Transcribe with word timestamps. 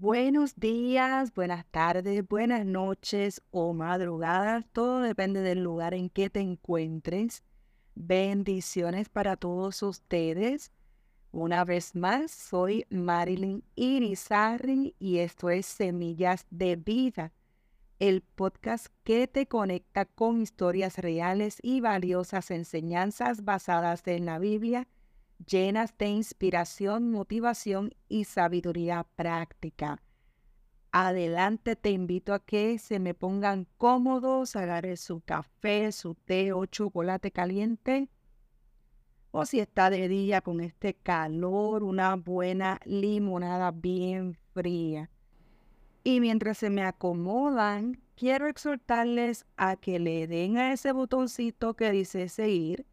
Buenos 0.00 0.54
días, 0.54 1.34
buenas 1.34 1.66
tardes, 1.66 2.28
buenas 2.28 2.64
noches 2.64 3.42
o 3.50 3.72
madrugadas. 3.72 4.64
Todo 4.72 5.00
depende 5.00 5.40
del 5.40 5.64
lugar 5.64 5.92
en 5.92 6.08
que 6.08 6.30
te 6.30 6.38
encuentres. 6.38 7.42
Bendiciones 7.96 9.08
para 9.08 9.34
todos 9.34 9.82
ustedes. 9.82 10.70
Una 11.32 11.64
vez 11.64 11.96
más, 11.96 12.30
soy 12.30 12.86
Marilyn 12.90 13.64
Irizarry 13.74 14.94
y 15.00 15.18
esto 15.18 15.50
es 15.50 15.66
Semillas 15.66 16.46
de 16.48 16.76
Vida, 16.76 17.32
el 17.98 18.22
podcast 18.22 18.86
que 19.02 19.26
te 19.26 19.48
conecta 19.48 20.04
con 20.04 20.40
historias 20.40 20.98
reales 20.98 21.58
y 21.60 21.80
valiosas 21.80 22.52
enseñanzas 22.52 23.44
basadas 23.44 24.06
en 24.06 24.26
la 24.26 24.38
Biblia 24.38 24.86
llenas 25.46 25.96
de 25.98 26.08
inspiración, 26.08 27.10
motivación 27.10 27.94
y 28.08 28.24
sabiduría 28.24 29.06
práctica. 29.16 30.00
Adelante, 30.90 31.76
te 31.76 31.90
invito 31.90 32.32
a 32.32 32.44
que 32.44 32.78
se 32.78 32.98
me 32.98 33.14
pongan 33.14 33.66
cómodos, 33.76 34.56
agarre 34.56 34.96
su 34.96 35.20
café, 35.20 35.92
su 35.92 36.14
té 36.14 36.52
o 36.52 36.64
chocolate 36.66 37.30
caliente. 37.30 38.08
O 39.30 39.44
si 39.44 39.60
está 39.60 39.90
de 39.90 40.08
día 40.08 40.40
con 40.40 40.60
este 40.60 40.94
calor, 40.94 41.82
una 41.82 42.16
buena 42.16 42.80
limonada 42.86 43.70
bien 43.70 44.38
fría. 44.54 45.10
Y 46.04 46.20
mientras 46.20 46.56
se 46.56 46.70
me 46.70 46.82
acomodan, 46.82 48.00
quiero 48.16 48.48
exhortarles 48.48 49.44
a 49.58 49.76
que 49.76 49.98
le 49.98 50.26
den 50.26 50.56
a 50.56 50.72
ese 50.72 50.92
botoncito 50.92 51.74
que 51.74 51.90
dice 51.90 52.30
seguir 52.30 52.86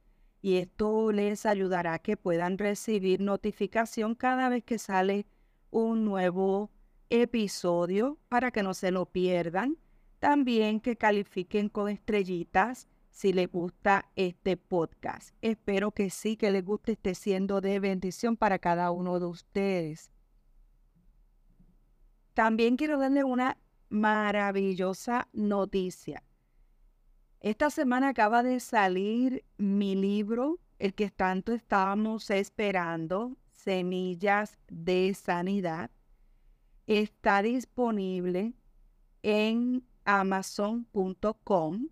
y 0.45 0.57
esto 0.57 1.11
les 1.11 1.47
ayudará 1.47 1.95
a 1.95 1.99
que 1.99 2.17
puedan 2.17 2.59
recibir 2.59 3.19
notificación 3.19 4.13
cada 4.13 4.47
vez 4.47 4.63
que 4.63 4.77
sale 4.77 5.25
un 5.71 6.05
nuevo 6.05 6.69
episodio 7.09 8.19
para 8.29 8.51
que 8.51 8.61
no 8.61 8.75
se 8.75 8.91
lo 8.91 9.07
pierdan. 9.07 9.79
También 10.19 10.81
que 10.81 10.97
califiquen 10.97 11.67
con 11.67 11.89
estrellitas 11.89 12.87
si 13.09 13.33
les 13.33 13.51
gusta 13.51 14.11
este 14.15 14.55
podcast. 14.55 15.35
Espero 15.41 15.89
que 15.89 16.11
sí, 16.11 16.37
que 16.37 16.51
les 16.51 16.63
guste, 16.63 16.91
esté 16.91 17.15
siendo 17.15 17.59
de 17.59 17.79
bendición 17.79 18.37
para 18.37 18.59
cada 18.59 18.91
uno 18.91 19.19
de 19.19 19.25
ustedes. 19.25 20.11
También 22.35 22.77
quiero 22.77 22.99
darle 22.99 23.23
una 23.23 23.57
maravillosa 23.89 25.27
noticia. 25.33 26.21
Esta 27.45 27.69
semana 27.69 28.09
acaba 28.09 28.41
de 28.41 28.59
salir 28.59 29.45
mi 29.59 29.93
libro, 29.93 30.57
el 30.79 30.95
que 30.95 31.11
tanto 31.11 31.53
estábamos 31.53 32.31
esperando, 32.31 33.37
Semillas 33.51 34.57
de 34.67 35.13
Sanidad. 35.13 35.91
Está 36.87 37.43
disponible 37.43 38.55
en 39.21 39.85
amazon.com. 40.05 41.89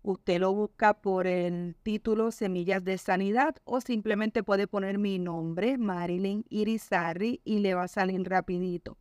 Usted 0.00 0.40
lo 0.40 0.54
busca 0.54 1.02
por 1.02 1.26
el 1.26 1.76
título 1.82 2.30
Semillas 2.30 2.82
de 2.82 2.96
Sanidad 2.96 3.56
o 3.64 3.82
simplemente 3.82 4.42
puede 4.42 4.66
poner 4.66 4.96
mi 4.96 5.18
nombre, 5.18 5.76
Marilyn 5.76 6.46
Irizarry, 6.48 7.42
y 7.44 7.58
le 7.58 7.74
va 7.74 7.82
a 7.82 7.88
salir 7.88 8.26
rapidito. 8.26 8.96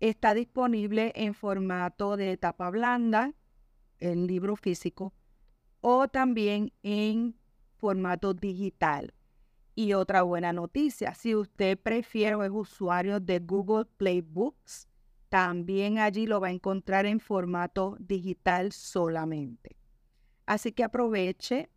Está 0.00 0.32
disponible 0.32 1.12
en 1.14 1.34
formato 1.34 2.16
de 2.16 2.38
tapa 2.38 2.70
blanda, 2.70 3.34
el 3.98 4.26
libro 4.26 4.56
físico 4.56 5.12
o 5.80 6.08
también 6.08 6.72
en 6.82 7.36
formato 7.76 8.34
digital. 8.34 9.14
Y 9.74 9.92
otra 9.92 10.22
buena 10.22 10.52
noticia, 10.52 11.14
si 11.14 11.34
usted 11.34 11.78
prefiere 11.78 12.34
o 12.34 12.42
es 12.42 12.50
usuario 12.50 13.20
de 13.20 13.40
Google 13.40 13.84
Play 13.96 14.22
Books, 14.22 14.88
también 15.28 15.98
allí 15.98 16.26
lo 16.26 16.40
va 16.40 16.48
a 16.48 16.52
encontrar 16.52 17.04
en 17.04 17.20
formato 17.20 17.96
digital 18.00 18.72
solamente. 18.72 19.76
Así 20.46 20.72
que 20.72 20.84
aproveche, 20.84 21.68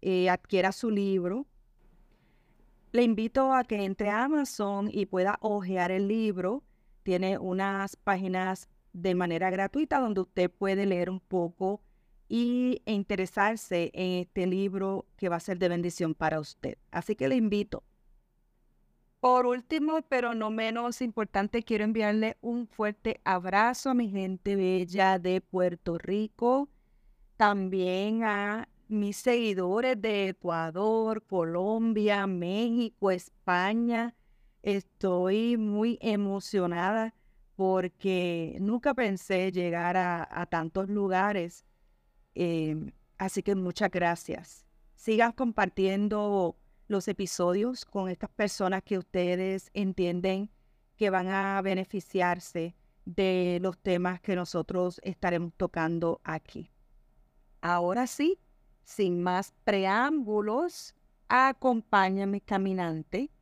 eh, 0.00 0.28
adquiera 0.28 0.72
su 0.72 0.90
libro. 0.90 1.46
Le 2.92 3.02
invito 3.02 3.52
a 3.52 3.64
que 3.64 3.84
entre 3.84 4.08
a 4.08 4.24
Amazon 4.24 4.90
y 4.92 5.06
pueda 5.06 5.38
hojear 5.40 5.90
el 5.92 6.08
libro. 6.08 6.64
Tiene 7.02 7.38
unas 7.38 7.96
páginas 7.96 8.68
de 8.92 9.14
manera 9.14 9.50
gratuita 9.50 10.00
donde 10.00 10.22
usted 10.22 10.50
puede 10.50 10.86
leer 10.86 11.10
un 11.10 11.20
poco 11.20 11.80
y 12.28 12.82
interesarse 12.84 13.90
en 13.94 14.20
este 14.20 14.46
libro 14.46 15.06
que 15.16 15.28
va 15.28 15.36
a 15.36 15.40
ser 15.40 15.58
de 15.58 15.68
bendición 15.68 16.14
para 16.14 16.40
usted. 16.40 16.76
Así 16.90 17.16
que 17.16 17.28
le 17.28 17.36
invito. 17.36 17.82
Por 19.20 19.46
último, 19.46 20.02
pero 20.08 20.34
no 20.34 20.50
menos 20.50 21.02
importante, 21.02 21.64
quiero 21.64 21.82
enviarle 21.84 22.36
un 22.40 22.68
fuerte 22.68 23.20
abrazo 23.24 23.90
a 23.90 23.94
mi 23.94 24.10
gente 24.10 24.54
bella 24.54 25.18
de 25.18 25.40
Puerto 25.40 25.98
Rico, 25.98 26.68
también 27.36 28.22
a 28.22 28.68
mis 28.86 29.16
seguidores 29.16 30.00
de 30.00 30.28
Ecuador, 30.28 31.24
Colombia, 31.26 32.26
México, 32.28 33.10
España. 33.10 34.14
Estoy 34.62 35.56
muy 35.56 35.98
emocionada 36.00 37.14
porque 37.58 38.56
nunca 38.60 38.94
pensé 38.94 39.50
llegar 39.50 39.96
a, 39.96 40.46
tantos 40.46 40.88
lugares. 40.88 41.64
Em, 42.36 42.92
así 43.18 43.42
que 43.42 43.56
muchas 43.56 43.90
gracias. 43.90 44.64
Sigan 44.94 45.32
compartiendo 45.32 46.56
los 46.86 47.08
episodios 47.08 47.84
con 47.84 48.10
estas 48.10 48.30
personas 48.30 48.84
que 48.84 48.96
ustedes 48.96 49.70
entienden 49.74 50.52
que 50.94 51.10
van 51.10 51.26
a 51.26 51.60
beneficiarse 51.60 52.76
de 53.04 53.58
los 53.60 53.76
temas 53.76 54.20
que 54.20 54.36
nosotros 54.36 55.00
estaremos 55.02 55.52
tocando 55.56 56.20
aquí. 56.22 56.70
Ahora 57.60 58.06
sí, 58.06 58.38
sin 58.84 59.20
más 59.20 59.52
preámbulos, 59.64 60.94
acompáñame 61.26 62.40
caminante 62.40 63.32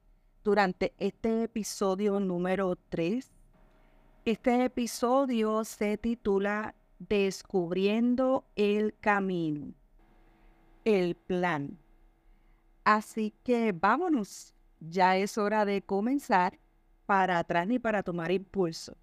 durante 0.43 0.94
este 0.97 1.43
episodio 1.43 2.19
número 2.19 2.77
3 2.88 3.35
este 4.26 4.64
episodio 4.64 5.62
se 5.62 5.98
titula 5.98 6.75
Descubriendo 6.98 8.44
el 8.56 8.98
camino, 8.98 9.72
el 10.84 11.14
plan. 11.14 11.78
Así 12.82 13.32
que 13.44 13.70
vámonos, 13.70 14.53
ya 14.81 15.16
es 15.16 15.38
hora 15.38 15.65
de 15.65 15.81
comenzar 15.82 16.59
para 17.06 17.38
atrás 17.38 17.70
y 17.70 17.78
para 17.78 18.03
tomar 18.03 18.32
impulso. 18.32 18.97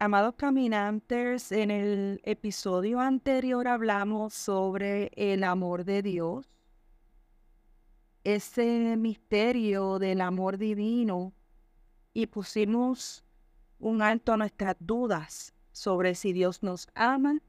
Amados 0.00 0.34
caminantes, 0.34 1.52
en 1.52 1.70
el 1.70 2.20
episodio 2.24 2.98
anterior 2.98 3.68
hablamos 3.68 4.34
sobre 4.34 5.12
el 5.14 5.44
amor 5.44 5.84
de 5.84 6.02
Dios, 6.02 6.48
ese 8.24 8.96
misterio 8.96 10.00
del 10.00 10.20
amor 10.20 10.58
divino, 10.58 11.32
y 12.12 12.26
pusimos 12.26 13.24
un 13.80 14.02
alto 14.02 14.32
a 14.32 14.36
nuestras 14.36 14.76
dudas 14.78 15.54
sobre 15.72 16.14
si 16.14 16.32
Dios 16.32 16.62
nos 16.62 16.88
ama 16.94 17.40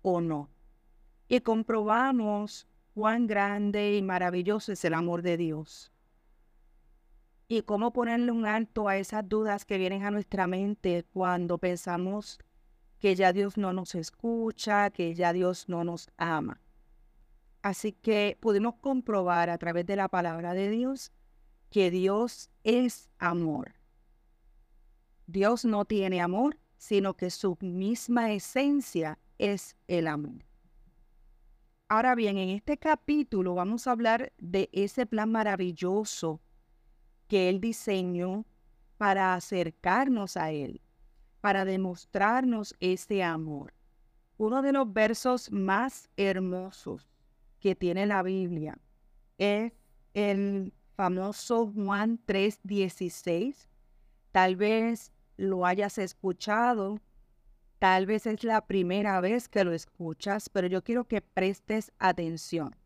o 0.00 0.20
no. 0.20 0.48
Y 1.28 1.40
comprobamos 1.40 2.66
cuán 2.94 3.26
grande 3.26 3.96
y 3.96 4.02
maravilloso 4.02 4.72
es 4.72 4.84
el 4.84 4.94
amor 4.94 5.22
de 5.22 5.36
Dios. 5.36 5.92
Y 7.48 7.62
cómo 7.62 7.92
ponerle 7.92 8.32
un 8.32 8.46
alto 8.46 8.88
a 8.88 8.96
esas 8.96 9.28
dudas 9.28 9.64
que 9.64 9.78
vienen 9.78 10.04
a 10.04 10.10
nuestra 10.10 10.46
mente 10.46 11.04
cuando 11.12 11.58
pensamos 11.58 12.38
que 12.98 13.14
ya 13.14 13.32
Dios 13.32 13.58
no 13.58 13.72
nos 13.72 13.94
escucha, 13.94 14.90
que 14.90 15.14
ya 15.14 15.32
Dios 15.32 15.68
no 15.68 15.84
nos 15.84 16.08
ama. 16.16 16.60
Así 17.60 17.92
que 17.92 18.38
pudimos 18.40 18.76
comprobar 18.76 19.50
a 19.50 19.58
través 19.58 19.86
de 19.86 19.96
la 19.96 20.08
palabra 20.08 20.54
de 20.54 20.70
Dios 20.70 21.12
que 21.70 21.90
Dios 21.90 22.50
es 22.64 23.10
amor. 23.18 23.81
Dios 25.32 25.64
no 25.64 25.86
tiene 25.86 26.20
amor, 26.20 26.58
sino 26.76 27.14
que 27.14 27.30
su 27.30 27.56
misma 27.62 28.32
esencia 28.32 29.18
es 29.38 29.76
el 29.88 30.06
amor. 30.06 30.44
Ahora 31.88 32.14
bien, 32.14 32.36
en 32.36 32.50
este 32.50 32.76
capítulo 32.76 33.54
vamos 33.54 33.86
a 33.86 33.92
hablar 33.92 34.34
de 34.36 34.68
ese 34.72 35.06
plan 35.06 35.32
maravilloso 35.32 36.42
que 37.28 37.48
Él 37.48 37.62
diseñó 37.62 38.44
para 38.98 39.32
acercarnos 39.32 40.36
a 40.36 40.50
Él, 40.50 40.82
para 41.40 41.64
demostrarnos 41.64 42.74
ese 42.78 43.22
amor. 43.22 43.72
Uno 44.36 44.60
de 44.60 44.72
los 44.72 44.92
versos 44.92 45.50
más 45.50 46.10
hermosos 46.18 47.08
que 47.58 47.74
tiene 47.74 48.04
la 48.04 48.22
Biblia 48.22 48.78
es 49.38 49.72
el 50.12 50.74
famoso 50.94 51.72
Juan 51.74 52.18
3:16, 52.26 53.68
Tal 54.30 54.56
vez 54.56 55.12
lo 55.36 55.66
hayas 55.66 55.98
escuchado, 55.98 57.00
tal 57.78 58.06
vez 58.06 58.26
es 58.26 58.44
la 58.44 58.66
primera 58.66 59.20
vez 59.20 59.48
que 59.48 59.64
lo 59.64 59.72
escuchas, 59.72 60.48
pero 60.48 60.66
yo 60.66 60.82
quiero 60.82 61.04
que 61.04 61.20
prestes 61.20 61.92
atención. 61.98 62.76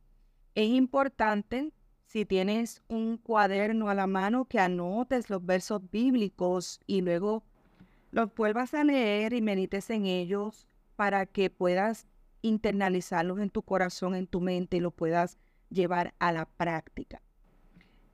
Es 0.54 0.68
importante 0.68 1.72
si 2.06 2.24
tienes 2.24 2.82
un 2.88 3.18
cuaderno 3.18 3.90
a 3.90 3.94
la 3.94 4.06
mano, 4.06 4.46
que 4.46 4.58
anotes 4.58 5.28
los 5.28 5.44
versos 5.44 5.82
bíblicos 5.90 6.80
y 6.86 7.02
luego 7.02 7.44
los 8.10 8.34
vuelvas 8.34 8.72
a 8.74 8.84
leer 8.84 9.32
y 9.32 9.42
medites 9.42 9.90
en 9.90 10.06
ellos 10.06 10.66
para 10.94 11.26
que 11.26 11.50
puedas 11.50 12.06
internalizarlos 12.42 13.40
en 13.40 13.50
tu 13.50 13.62
corazón, 13.62 14.14
en 14.14 14.26
tu 14.26 14.40
mente 14.40 14.78
y 14.78 14.80
los 14.80 14.94
puedas 14.94 15.36
llevar 15.68 16.14
a 16.18 16.32
la 16.32 16.46
práctica. 16.46 17.20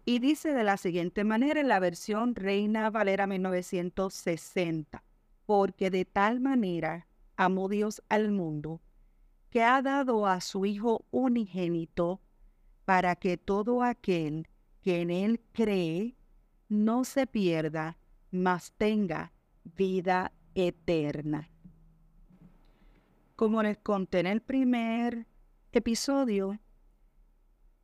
Y 0.04 0.18
dice 0.18 0.52
de 0.52 0.64
la 0.64 0.76
siguiente 0.76 1.22
manera 1.22 1.60
en 1.60 1.68
la 1.68 1.78
versión 1.78 2.34
Reina 2.34 2.90
Valera 2.90 3.26
1960, 3.26 5.04
porque 5.46 5.90
de 5.90 6.04
tal 6.04 6.40
manera 6.40 7.06
amó 7.36 7.68
Dios 7.68 8.02
al 8.08 8.32
mundo 8.32 8.80
que 9.50 9.62
ha 9.62 9.82
dado 9.82 10.26
a 10.26 10.40
su 10.40 10.64
Hijo 10.64 11.04
unigénito 11.10 12.20
para 12.84 13.16
que 13.16 13.36
todo 13.36 13.82
aquel 13.82 14.48
que 14.80 15.02
en 15.02 15.10
Él 15.10 15.40
cree 15.52 16.16
no 16.68 17.04
se 17.04 17.26
pierda, 17.26 17.98
mas 18.30 18.72
tenga 18.72 19.32
vida 19.76 20.32
eterna. 20.54 21.50
Como 23.36 23.62
les 23.62 23.78
conté 23.78 24.20
en 24.20 24.26
el 24.26 24.40
primer 24.40 25.26
episodio, 25.72 26.58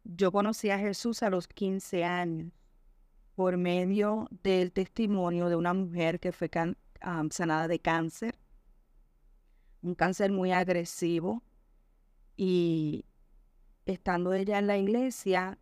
yo 0.08 0.32
conocí 0.32 0.70
a 0.70 0.78
Jesús 0.78 1.22
a 1.22 1.28
los 1.28 1.46
15 1.48 2.02
años 2.04 2.50
por 3.34 3.58
medio 3.58 4.28
del 4.42 4.72
testimonio 4.72 5.48
de 5.48 5.56
una 5.56 5.74
mujer 5.74 6.18
que 6.18 6.32
fue 6.32 6.50
sanada 7.30 7.68
de 7.68 7.78
cáncer, 7.78 8.38
un 9.82 9.94
cáncer 9.94 10.32
muy 10.32 10.50
agresivo, 10.50 11.42
y 12.36 13.04
estando 13.84 14.32
ella 14.32 14.58
en 14.58 14.66
la 14.66 14.78
iglesia, 14.78 15.58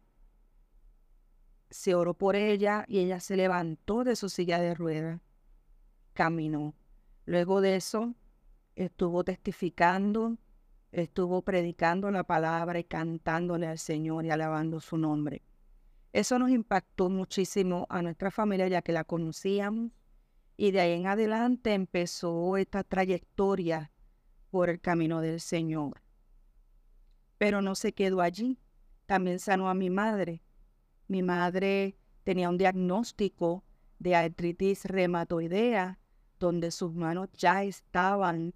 se 1.68 1.94
oró 1.94 2.14
por 2.14 2.36
ella 2.36 2.84
y 2.86 3.00
ella 3.00 3.18
se 3.18 3.36
levantó 3.36 4.04
de 4.04 4.14
su 4.14 4.28
silla 4.28 4.60
de 4.60 4.74
ruedas, 4.74 5.20
caminó. 6.12 6.74
Luego 7.24 7.60
de 7.60 7.76
eso, 7.76 8.14
estuvo 8.76 9.24
testificando, 9.24 10.38
estuvo 11.02 11.42
predicando 11.42 12.10
la 12.10 12.24
palabra 12.24 12.78
y 12.78 12.84
cantándole 12.84 13.66
al 13.66 13.78
Señor 13.78 14.24
y 14.24 14.30
alabando 14.30 14.80
su 14.80 14.96
nombre. 14.96 15.42
Eso 16.12 16.38
nos 16.38 16.50
impactó 16.50 17.10
muchísimo 17.10 17.86
a 17.90 18.00
nuestra 18.00 18.30
familia 18.30 18.68
ya 18.68 18.80
que 18.80 18.92
la 18.92 19.04
conocíamos 19.04 19.92
y 20.56 20.70
de 20.70 20.80
ahí 20.80 20.92
en 20.92 21.06
adelante 21.06 21.74
empezó 21.74 22.56
esta 22.56 22.82
trayectoria 22.82 23.92
por 24.50 24.70
el 24.70 24.80
camino 24.80 25.20
del 25.20 25.40
Señor. 25.40 26.00
Pero 27.36 27.60
no 27.60 27.74
se 27.74 27.92
quedó 27.92 28.22
allí. 28.22 28.58
También 29.04 29.38
sanó 29.38 29.68
a 29.68 29.74
mi 29.74 29.90
madre. 29.90 30.42
Mi 31.08 31.22
madre 31.22 31.98
tenía 32.24 32.48
un 32.48 32.56
diagnóstico 32.56 33.64
de 33.98 34.16
artritis 34.16 34.86
reumatoidea, 34.86 35.98
donde 36.38 36.70
sus 36.70 36.94
manos 36.94 37.28
ya 37.34 37.62
estaban 37.64 38.54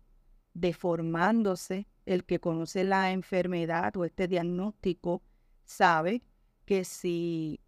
deformándose. 0.54 1.86
El 2.10 2.24
que 2.24 2.40
conoce 2.40 2.84
la 2.84 3.12
enfermedad 3.12 3.96
o 3.96 4.04
este 4.04 4.26
diagnóstico 4.26 5.22
sabe 5.64 6.22
que 6.64 6.84
si 6.84 7.60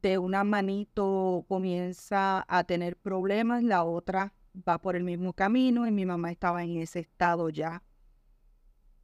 de 0.00 0.18
una 0.18 0.44
manito 0.44 1.44
comienza 1.48 2.44
a 2.46 2.64
tener 2.64 2.96
problemas, 2.96 3.62
la 3.62 3.84
otra 3.84 4.32
va 4.56 4.78
por 4.78 4.96
el 4.96 5.04
mismo 5.04 5.32
camino 5.32 5.86
y 5.86 5.90
mi 5.90 6.06
mamá 6.06 6.30
estaba 6.30 6.62
en 6.62 6.76
ese 6.76 7.00
estado 7.00 7.48
ya 7.48 7.82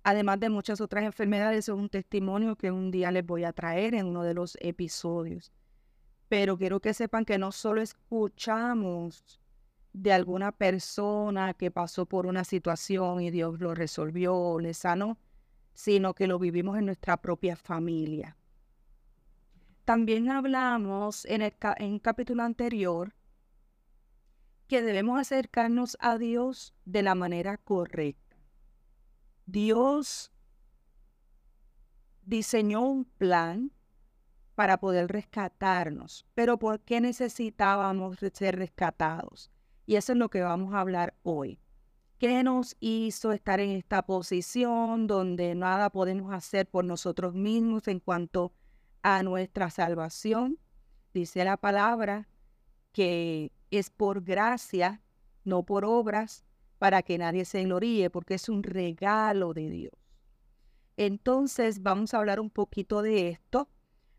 además 0.02 0.40
de 0.40 0.50
muchas 0.50 0.80
otras 0.80 1.04
enfermedades, 1.04 1.68
es 1.68 1.68
un 1.68 1.88
testimonio 1.88 2.56
que 2.56 2.70
un 2.70 2.90
día 2.90 3.10
les 3.10 3.24
voy 3.24 3.44
a 3.44 3.52
traer 3.52 3.94
en 3.94 4.06
uno 4.06 4.22
de 4.22 4.34
los 4.34 4.56
episodios. 4.60 5.52
Pero 6.28 6.56
quiero 6.56 6.80
que 6.80 6.94
sepan 6.94 7.24
que 7.24 7.38
no 7.38 7.52
solo 7.52 7.80
escuchamos 7.80 9.40
de 9.92 10.12
alguna 10.12 10.52
persona 10.52 11.54
que 11.54 11.70
pasó 11.70 12.06
por 12.06 12.26
una 12.26 12.44
situación 12.44 13.20
y 13.20 13.30
Dios 13.30 13.60
lo 13.60 13.74
resolvió, 13.74 14.58
le 14.60 14.74
sanó, 14.74 15.18
sino 15.74 16.14
que 16.14 16.26
lo 16.26 16.38
vivimos 16.38 16.78
en 16.78 16.86
nuestra 16.86 17.16
propia 17.16 17.56
familia. 17.56 18.36
También 19.84 20.30
hablamos 20.30 21.24
en 21.24 21.42
el 21.42 21.54
en 21.78 21.98
capítulo 21.98 22.42
anterior 22.42 23.14
que 24.68 24.82
debemos 24.82 25.18
acercarnos 25.18 25.96
a 26.00 26.16
Dios 26.16 26.74
de 26.84 27.02
la 27.02 27.16
manera 27.16 27.56
correcta. 27.56 28.36
Dios 29.46 30.30
diseñó 32.22 32.82
un 32.82 33.04
plan 33.04 33.72
para 34.54 34.78
poder 34.78 35.10
rescatarnos, 35.10 36.24
pero 36.34 36.58
¿por 36.58 36.80
qué 36.80 37.00
necesitábamos 37.00 38.18
ser 38.32 38.56
rescatados? 38.56 39.50
Y 39.90 39.96
eso 39.96 40.12
es 40.12 40.18
lo 40.18 40.28
que 40.28 40.40
vamos 40.40 40.72
a 40.72 40.78
hablar 40.78 41.16
hoy. 41.24 41.58
¿Qué 42.18 42.44
nos 42.44 42.76
hizo 42.78 43.32
estar 43.32 43.58
en 43.58 43.70
esta 43.70 44.02
posición 44.02 45.08
donde 45.08 45.56
nada 45.56 45.90
podemos 45.90 46.32
hacer 46.32 46.68
por 46.68 46.84
nosotros 46.84 47.34
mismos 47.34 47.88
en 47.88 47.98
cuanto 47.98 48.52
a 49.02 49.24
nuestra 49.24 49.68
salvación? 49.68 50.60
Dice 51.12 51.44
la 51.44 51.56
palabra 51.56 52.28
que 52.92 53.50
es 53.72 53.90
por 53.90 54.22
gracia, 54.22 55.02
no 55.42 55.64
por 55.64 55.84
obras, 55.84 56.44
para 56.78 57.02
que 57.02 57.18
nadie 57.18 57.44
se 57.44 57.64
gloríe, 57.64 58.10
porque 58.10 58.34
es 58.34 58.48
un 58.48 58.62
regalo 58.62 59.54
de 59.54 59.70
Dios. 59.70 59.94
Entonces 60.96 61.82
vamos 61.82 62.14
a 62.14 62.18
hablar 62.18 62.38
un 62.38 62.50
poquito 62.50 63.02
de 63.02 63.30
esto. 63.30 63.68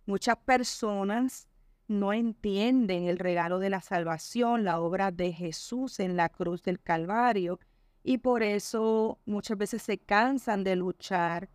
Muchas 0.06 0.36
personas 0.36 1.48
no 1.92 2.14
entienden 2.14 3.08
el 3.08 3.20
regalo 3.20 3.60
de 3.60 3.70
la 3.70 3.82
salvación, 3.82 4.64
la 4.64 4.80
obra 4.80 5.12
de 5.12 5.34
Jesús 5.34 6.00
en 6.00 6.16
la 6.16 6.30
cruz 6.30 6.64
del 6.64 6.82
Calvario, 6.82 7.60
y 8.04 8.18
por 8.18 8.42
eso 8.42 9.20
muchas 9.26 9.58
veces 9.58 9.84
se 9.84 10.00
cansan 10.00 10.64
de 10.64 10.76
luchar, 10.76 11.50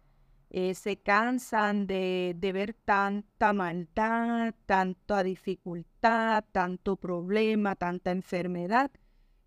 eh, 0.51 0.75
se 0.75 0.99
cansan 0.99 1.87
de, 1.87 2.37
de 2.39 2.53
ver 2.53 2.75
tanta 2.75 3.53
maldad, 3.53 4.55
tanta 4.67 5.25
dificultad, 5.25 6.45
tanto 6.53 6.97
problema, 6.97 7.75
tanta 7.75 8.13
enfermedad 8.13 8.91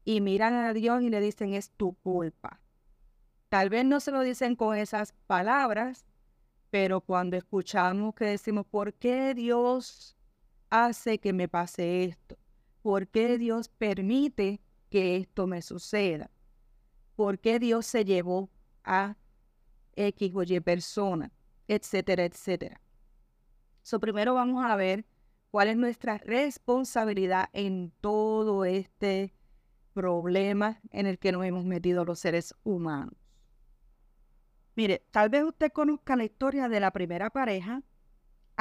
y 0.04 0.22
miran 0.22 0.56
a 0.56 0.74
Dios 0.74 1.02
y 1.02 1.10
le 1.10 1.22
dicen 1.22 1.54
es 1.54 1.72
tu 1.72 1.94
culpa. 1.94 2.60
Tal 3.48 3.70
vez 3.70 3.86
no 3.86 4.00
se 4.00 4.12
lo 4.12 4.22
dicen 4.22 4.56
con 4.56 4.76
esas 4.76 5.14
palabras, 5.28 6.06
pero 6.70 7.02
cuando 7.02 7.38
escuchamos 7.38 8.14
que 8.14 8.26
decimos, 8.26 8.66
¿por 8.66 8.94
qué 8.94 9.34
Dios 9.34 10.19
hace 10.70 11.20
que 11.20 11.34
me 11.34 11.48
pase 11.48 12.04
esto? 12.04 12.38
¿Por 12.82 13.08
qué 13.08 13.38
Dios 13.38 13.70
permite 13.70 14.62
que 14.90 15.18
esto 15.18 15.48
me 15.48 15.62
suceda? 15.62 16.32
¿Por 17.16 17.40
qué 17.40 17.60
Dios 17.60 17.86
se 17.86 18.06
llevó 18.06 18.50
a 18.84 19.18
X 19.96 20.32
o 20.36 20.44
Y 20.44 20.60
persona? 20.62 21.32
Etcétera, 21.68 22.24
etcétera. 22.24 22.82
So, 23.84 24.00
primero 24.00 24.34
vamos 24.34 24.64
a 24.64 24.76
ver 24.76 25.06
cuál 25.52 25.68
es 25.68 25.78
nuestra 25.78 26.18
responsabilidad 26.20 27.50
en 27.54 27.92
todo 28.02 28.66
este 28.66 29.34
problema 29.94 30.80
en 30.92 31.08
el 31.08 31.20
que 31.20 31.32
nos 31.32 31.46
hemos 31.46 31.66
metido 31.66 32.06
los 32.06 32.20
seres 32.20 32.56
humanos. 32.64 33.16
Mire, 34.76 35.06
tal 35.12 35.30
vez 35.30 35.44
usted 35.44 35.72
conozca 35.72 36.16
la 36.16 36.24
historia 36.24 36.70
de 36.70 36.80
la 36.80 36.92
primera 36.92 37.30
pareja, 37.30 37.84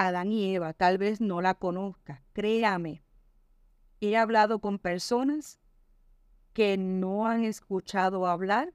Adán 0.00 0.30
y 0.30 0.54
Eva, 0.54 0.74
tal 0.74 0.96
vez 0.96 1.20
no 1.20 1.42
la 1.42 1.54
conozca, 1.54 2.22
créame. 2.32 3.02
He 4.00 4.16
hablado 4.16 4.60
con 4.60 4.78
personas 4.78 5.58
que 6.52 6.76
no 6.78 7.26
han 7.26 7.42
escuchado 7.42 8.28
hablar 8.28 8.72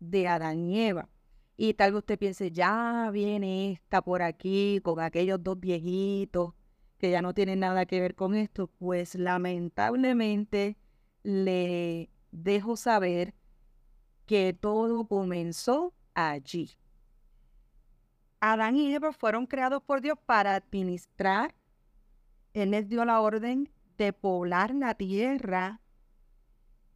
de 0.00 0.26
Adán 0.26 0.58
y 0.58 0.80
Eva. 0.80 1.08
Y 1.56 1.74
tal 1.74 1.92
vez 1.92 2.00
usted 2.00 2.18
piense, 2.18 2.50
ya 2.50 3.08
viene 3.12 3.70
esta 3.70 4.02
por 4.02 4.20
aquí 4.20 4.80
con 4.82 4.98
aquellos 4.98 5.40
dos 5.40 5.60
viejitos 5.60 6.54
que 6.98 7.12
ya 7.12 7.22
no 7.22 7.34
tienen 7.34 7.60
nada 7.60 7.86
que 7.86 8.00
ver 8.00 8.16
con 8.16 8.34
esto. 8.34 8.66
Pues 8.66 9.14
lamentablemente 9.14 10.76
le 11.22 12.10
dejo 12.32 12.76
saber 12.76 13.32
que 14.26 14.52
todo 14.54 15.06
comenzó 15.06 15.94
allí. 16.14 16.72
Adán 18.44 18.76
y 18.76 18.92
Eva 18.92 19.12
fueron 19.12 19.46
creados 19.46 19.84
por 19.84 20.00
Dios 20.00 20.18
para 20.26 20.56
administrar. 20.56 21.54
Él 22.54 22.72
les 22.72 22.88
dio 22.88 23.04
la 23.04 23.20
orden 23.20 23.70
de 23.96 24.12
poblar 24.12 24.74
la 24.74 24.96
tierra 24.96 25.80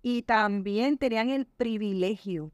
y 0.03 0.23
también 0.23 0.99
tenían 0.99 1.31
el 1.31 1.47
privilegio 1.47 2.51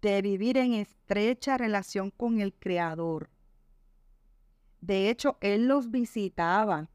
de 0.00 0.22
vivir 0.22 0.56
en 0.56 0.72
estrecha 0.72 1.58
relación 1.58 2.10
con 2.10 2.40
el 2.40 2.54
Creador. 2.54 3.28
De 4.80 5.10
hecho, 5.10 5.36
Él 5.42 5.68
los 5.68 5.90
visitaba 5.90 6.88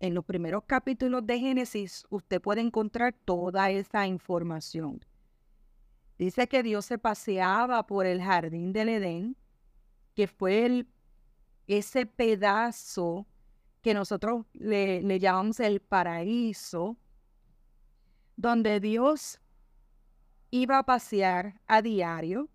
en 0.00 0.14
los 0.14 0.24
primeros 0.24 0.64
capítulos 0.66 1.26
de 1.26 1.38
Génesis 1.40 2.06
usted 2.08 2.40
puede 2.40 2.62
encontrar 2.62 3.14
toda 3.26 3.70
esa 3.70 4.06
información. 4.06 5.04
Dice 6.18 6.48
que 6.48 6.62
Dios 6.62 6.86
se 6.86 6.96
paseaba 6.96 7.86
por 7.86 8.06
el 8.06 8.22
jardín 8.22 8.72
del 8.72 8.88
Edén, 8.88 9.36
que 10.16 10.26
fue 10.26 10.66
el 10.66 10.88
ese 11.68 12.06
pedazo 12.06 13.26
que 13.82 13.92
nosotros 13.92 14.46
le, 14.52 15.02
le 15.02 15.18
llamamos 15.20 15.60
el 15.60 15.80
paraíso, 15.80 16.96
donde 18.36 18.80
Dios 18.80 19.40
iba 20.50 20.78
a 20.78 20.82
pasear 20.84 21.60
a 21.66 21.82
diario. 21.82 22.48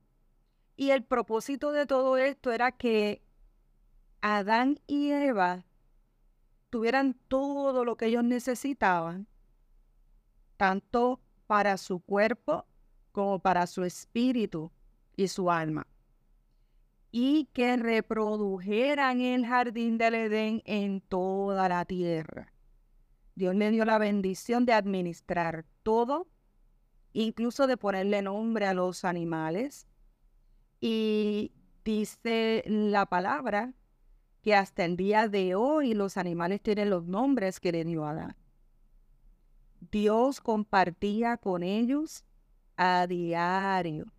Y 0.75 0.89
el 0.89 1.03
propósito 1.03 1.71
de 1.71 1.85
todo 1.85 2.17
esto 2.17 2.51
era 2.51 2.71
que 2.71 3.21
Adán 4.21 4.79
y 4.87 5.11
Eva 5.11 5.65
tuvieran 6.69 7.13
todo 7.27 7.85
lo 7.85 7.95
que 7.95 8.07
ellos 8.07 8.23
necesitaban, 8.23 9.27
tanto 10.57 11.19
para 11.45 11.77
su 11.77 11.99
cuerpo 11.99 12.65
como 13.11 13.39
para 13.39 13.67
su 13.67 13.83
espíritu 13.83 14.71
y 15.15 15.27
su 15.27 15.51
alma, 15.51 15.85
y 17.11 17.45
que 17.53 17.75
reprodujeran 17.75 19.19
el 19.21 19.45
jardín 19.45 19.97
del 19.97 20.15
Edén 20.15 20.61
en 20.65 21.01
toda 21.01 21.67
la 21.67 21.85
tierra. 21.85 22.53
Dios 23.35 23.55
le 23.55 23.69
dio 23.71 23.85
la 23.85 23.97
bendición 23.97 24.65
de 24.65 24.73
administrar 24.73 25.65
todo, 25.83 26.27
incluso 27.11 27.67
de 27.67 27.77
ponerle 27.77 28.21
nombre 28.21 28.65
a 28.65 28.73
los 28.73 29.03
animales. 29.03 29.87
Y 30.79 31.51
dice 31.83 32.63
la 32.65 33.05
palabra 33.05 33.73
que 34.41 34.55
hasta 34.55 34.85
el 34.85 34.95
día 34.97 35.27
de 35.27 35.55
hoy 35.55 35.93
los 35.93 36.17
animales 36.17 36.61
tienen 36.61 36.89
los 36.89 37.05
nombres 37.05 37.59
que 37.59 37.71
le 37.71 37.83
dio 37.83 38.05
Adán. 38.05 38.35
Dios 39.91 40.39
compartía 40.39 41.37
con 41.37 41.63
ellos 41.63 42.23
a 42.77 43.05
diario. 43.07 44.11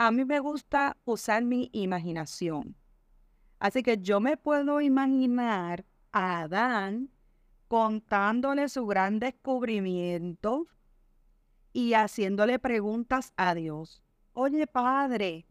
A 0.00 0.12
mí 0.12 0.24
me 0.24 0.38
gusta 0.38 0.96
usar 1.04 1.42
mi 1.42 1.70
imaginación. 1.72 2.76
Así 3.58 3.82
que 3.82 3.98
yo 3.98 4.20
me 4.20 4.36
puedo 4.36 4.80
imaginar 4.80 5.84
a 6.12 6.42
Adán 6.42 7.10
contándole 7.66 8.68
su 8.68 8.86
gran 8.86 9.18
descubrimiento 9.18 10.68
y 11.72 11.94
haciéndole 11.94 12.60
preguntas 12.60 13.32
a 13.36 13.56
Dios. 13.56 14.00
Oye, 14.34 14.68
padre, 14.68 15.46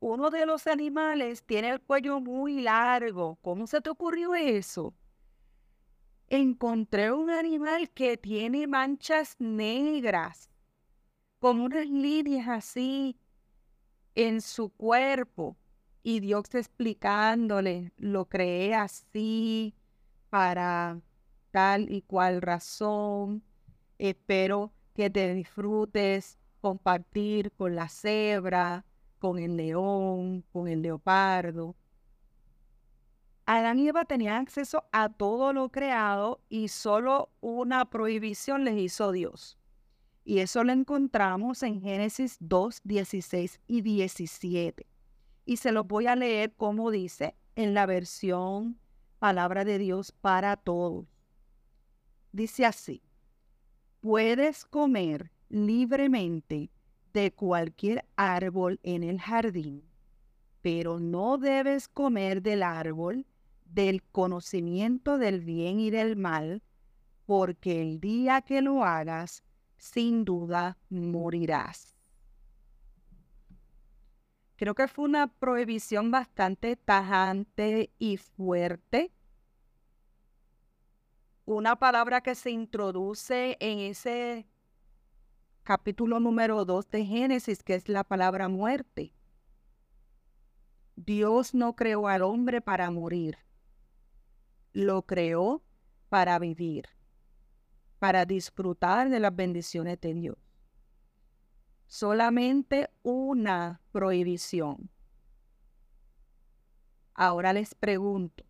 uno 0.00 0.30
de 0.30 0.46
los 0.46 0.66
animales 0.66 1.44
tiene 1.44 1.68
el 1.68 1.82
cuello 1.82 2.20
muy 2.20 2.62
largo. 2.62 3.36
¿Cómo 3.42 3.66
se 3.66 3.82
te 3.82 3.90
ocurrió 3.90 4.34
eso? 4.34 4.94
Encontré 6.28 7.12
un 7.12 7.28
animal 7.28 7.90
que 7.90 8.16
tiene 8.16 8.66
manchas 8.66 9.36
negras, 9.38 10.48
con 11.38 11.60
unas 11.60 11.86
líneas 11.86 12.48
así 12.48 13.18
en 14.14 14.40
su 14.40 14.70
cuerpo. 14.70 15.56
Y 16.02 16.20
Dios 16.20 16.54
explicándole, 16.54 17.92
lo 17.96 18.26
creé 18.26 18.74
así 18.74 19.74
para 20.28 21.00
tal 21.50 21.90
y 21.90 22.02
cual 22.02 22.42
razón. 22.42 23.42
Espero 23.98 24.72
que 24.94 25.08
te 25.08 25.32
disfrutes 25.34 26.38
compartir 26.60 27.52
con 27.52 27.74
la 27.74 27.88
cebra, 27.88 28.84
con 29.18 29.38
el 29.38 29.56
león, 29.56 30.44
con 30.52 30.68
el 30.68 30.82
leopardo. 30.82 31.74
Adán 33.46 33.78
y 33.78 33.88
Eva 33.88 34.04
tenían 34.04 34.42
acceso 34.42 34.84
a 34.90 35.10
todo 35.10 35.52
lo 35.52 35.68
creado 35.68 36.40
y 36.48 36.68
solo 36.68 37.30
una 37.40 37.84
prohibición 37.90 38.64
les 38.64 38.78
hizo 38.78 39.12
Dios. 39.12 39.58
Y 40.24 40.38
eso 40.38 40.64
lo 40.64 40.72
encontramos 40.72 41.62
en 41.62 41.82
Génesis 41.82 42.38
2, 42.40 42.80
16 42.84 43.60
y 43.66 43.82
17. 43.82 44.86
Y 45.44 45.58
se 45.58 45.70
lo 45.70 45.84
voy 45.84 46.06
a 46.06 46.16
leer 46.16 46.54
como 46.54 46.90
dice 46.90 47.36
en 47.56 47.74
la 47.74 47.86
versión 47.86 48.78
Palabra 49.18 49.64
de 49.64 49.78
Dios 49.78 50.12
para 50.12 50.56
todos. 50.56 51.06
Dice 52.32 52.66
así, 52.66 53.02
puedes 54.00 54.64
comer 54.64 55.30
libremente 55.48 56.70
de 57.12 57.32
cualquier 57.32 58.04
árbol 58.16 58.80
en 58.82 59.04
el 59.04 59.20
jardín, 59.20 59.84
pero 60.62 60.98
no 60.98 61.38
debes 61.38 61.86
comer 61.86 62.42
del 62.42 62.62
árbol 62.62 63.24
del 63.64 64.02
conocimiento 64.02 65.18
del 65.18 65.40
bien 65.40 65.80
y 65.80 65.90
del 65.90 66.16
mal, 66.16 66.62
porque 67.26 67.82
el 67.82 68.00
día 68.00 68.42
que 68.42 68.62
lo 68.62 68.84
hagas, 68.84 69.42
sin 69.76 70.24
duda 70.24 70.78
morirás. 70.88 71.94
Creo 74.56 74.74
que 74.74 74.88
fue 74.88 75.04
una 75.06 75.26
prohibición 75.26 76.10
bastante 76.10 76.76
tajante 76.76 77.92
y 77.98 78.16
fuerte. 78.18 79.12
Una 81.44 81.76
palabra 81.76 82.20
que 82.22 82.34
se 82.34 82.50
introduce 82.50 83.56
en 83.60 83.80
ese 83.80 84.46
capítulo 85.64 86.20
número 86.20 86.64
2 86.64 86.88
de 86.90 87.04
Génesis, 87.04 87.62
que 87.62 87.74
es 87.74 87.88
la 87.88 88.04
palabra 88.04 88.48
muerte. 88.48 89.12
Dios 90.96 91.54
no 91.54 91.74
creó 91.74 92.06
al 92.06 92.22
hombre 92.22 92.60
para 92.60 92.90
morir, 92.90 93.38
lo 94.72 95.02
creó 95.02 95.62
para 96.08 96.38
vivir, 96.38 96.88
para 98.04 98.26
disfrutar 98.26 99.08
de 99.08 99.18
las 99.18 99.34
bendiciones 99.34 99.98
de 99.98 100.12
Dios. 100.12 100.36
Solamente 101.86 102.90
una 103.02 103.80
prohibición. 103.92 104.90
Ahora 107.14 107.54
les 107.54 107.74
pregunto, 107.74 108.44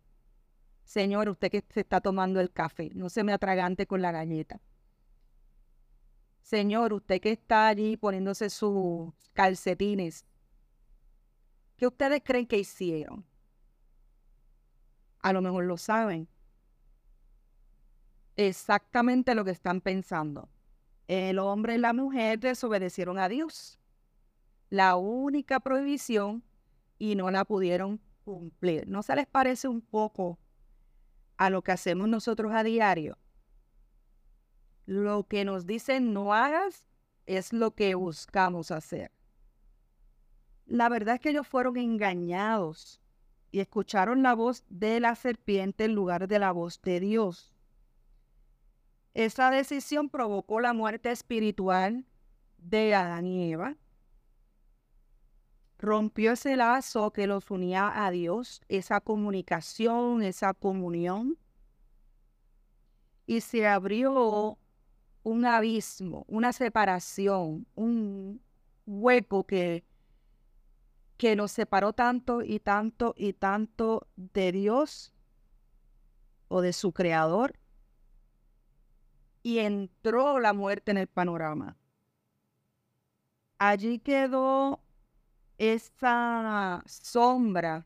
Señor, 0.83 1.29
usted 1.29 1.49
que 1.49 1.63
se 1.69 1.79
está 1.79 2.01
tomando 2.01 2.41
el 2.41 2.51
café, 2.51 2.91
no 2.95 3.07
se 3.07 3.23
me 3.23 3.31
atragante 3.31 3.87
con 3.87 4.01
la 4.01 4.11
galleta. 4.11 4.59
Señor, 6.41 6.91
usted 6.91 7.21
que 7.21 7.31
está 7.31 7.69
allí 7.69 7.95
poniéndose 7.95 8.49
sus 8.49 9.13
calcetines, 9.31 10.25
¿qué 11.77 11.87
ustedes 11.87 12.21
creen 12.25 12.45
que 12.45 12.57
hicieron? 12.57 13.25
A 15.19 15.31
lo 15.31 15.41
mejor 15.41 15.63
lo 15.63 15.77
saben. 15.77 16.27
Exactamente 18.35 19.35
lo 19.35 19.45
que 19.45 19.51
están 19.51 19.81
pensando. 19.81 20.49
El 21.07 21.39
hombre 21.39 21.75
y 21.75 21.77
la 21.77 21.93
mujer 21.93 22.39
desobedecieron 22.39 23.17
a 23.19 23.29
Dios. 23.29 23.79
La 24.69 24.95
única 24.95 25.59
prohibición 25.59 26.43
y 26.97 27.15
no 27.15 27.31
la 27.31 27.45
pudieron 27.45 28.01
cumplir. 28.23 28.87
¿No 28.87 29.03
se 29.03 29.15
les 29.15 29.27
parece 29.27 29.67
un 29.67 29.81
poco 29.81 30.39
a 31.37 31.49
lo 31.49 31.61
que 31.61 31.71
hacemos 31.71 32.09
nosotros 32.09 32.51
a 32.53 32.63
diario? 32.63 33.17
Lo 34.85 35.27
que 35.27 35.45
nos 35.45 35.65
dicen 35.65 36.13
no 36.13 36.33
hagas 36.33 36.87
es 37.25 37.53
lo 37.53 37.71
que 37.75 37.95
buscamos 37.95 38.71
hacer. 38.71 39.11
La 40.65 40.89
verdad 40.89 41.15
es 41.15 41.21
que 41.21 41.29
ellos 41.29 41.47
fueron 41.47 41.77
engañados 41.77 42.99
y 43.51 43.59
escucharon 43.59 44.23
la 44.23 44.33
voz 44.33 44.63
de 44.69 44.99
la 44.99 45.15
serpiente 45.15 45.85
en 45.85 45.93
lugar 45.93 46.27
de 46.27 46.39
la 46.39 46.51
voz 46.51 46.81
de 46.81 46.99
Dios. 46.99 47.54
Esa 49.15 49.49
decisión 49.49 50.09
provocó 50.09 50.59
la 50.59 50.73
muerte 50.73 51.09
espiritual 51.09 52.05
de 52.57 52.93
Adán 52.93 53.25
y 53.25 53.49
Eva. 53.53 53.77
Rompió 55.79 56.33
ese 56.33 56.57
lazo 56.57 57.11
que 57.11 57.25
los 57.25 57.49
unía 57.49 58.05
a 58.05 58.11
Dios, 58.11 58.61
esa 58.67 58.99
comunicación, 58.99 60.21
esa 60.21 60.53
comunión. 60.53 61.37
Y 63.25 63.39
se 63.39 63.65
abrió 63.65 64.59
un 65.23 65.45
abismo, 65.45 66.25
una 66.27 66.51
separación, 66.51 67.65
un 67.73 68.41
hueco 68.85 69.45
que, 69.45 69.85
que 71.15 71.37
nos 71.37 71.53
separó 71.53 71.93
tanto 71.93 72.41
y 72.41 72.59
tanto 72.59 73.15
y 73.17 73.31
tanto 73.31 74.09
de 74.17 74.51
Dios 74.51 75.13
o 76.49 76.59
de 76.59 76.73
su 76.73 76.91
creador. 76.91 77.57
Y 79.45 79.59
entró 79.59 80.39
la 80.39 80.53
muerte 80.53 80.89
en 80.89 80.97
el 80.97 81.05
panorama. 81.05 81.77
Allí 83.59 83.99
quedó 83.99 84.81
esa 85.59 86.81
sombra 86.87 87.85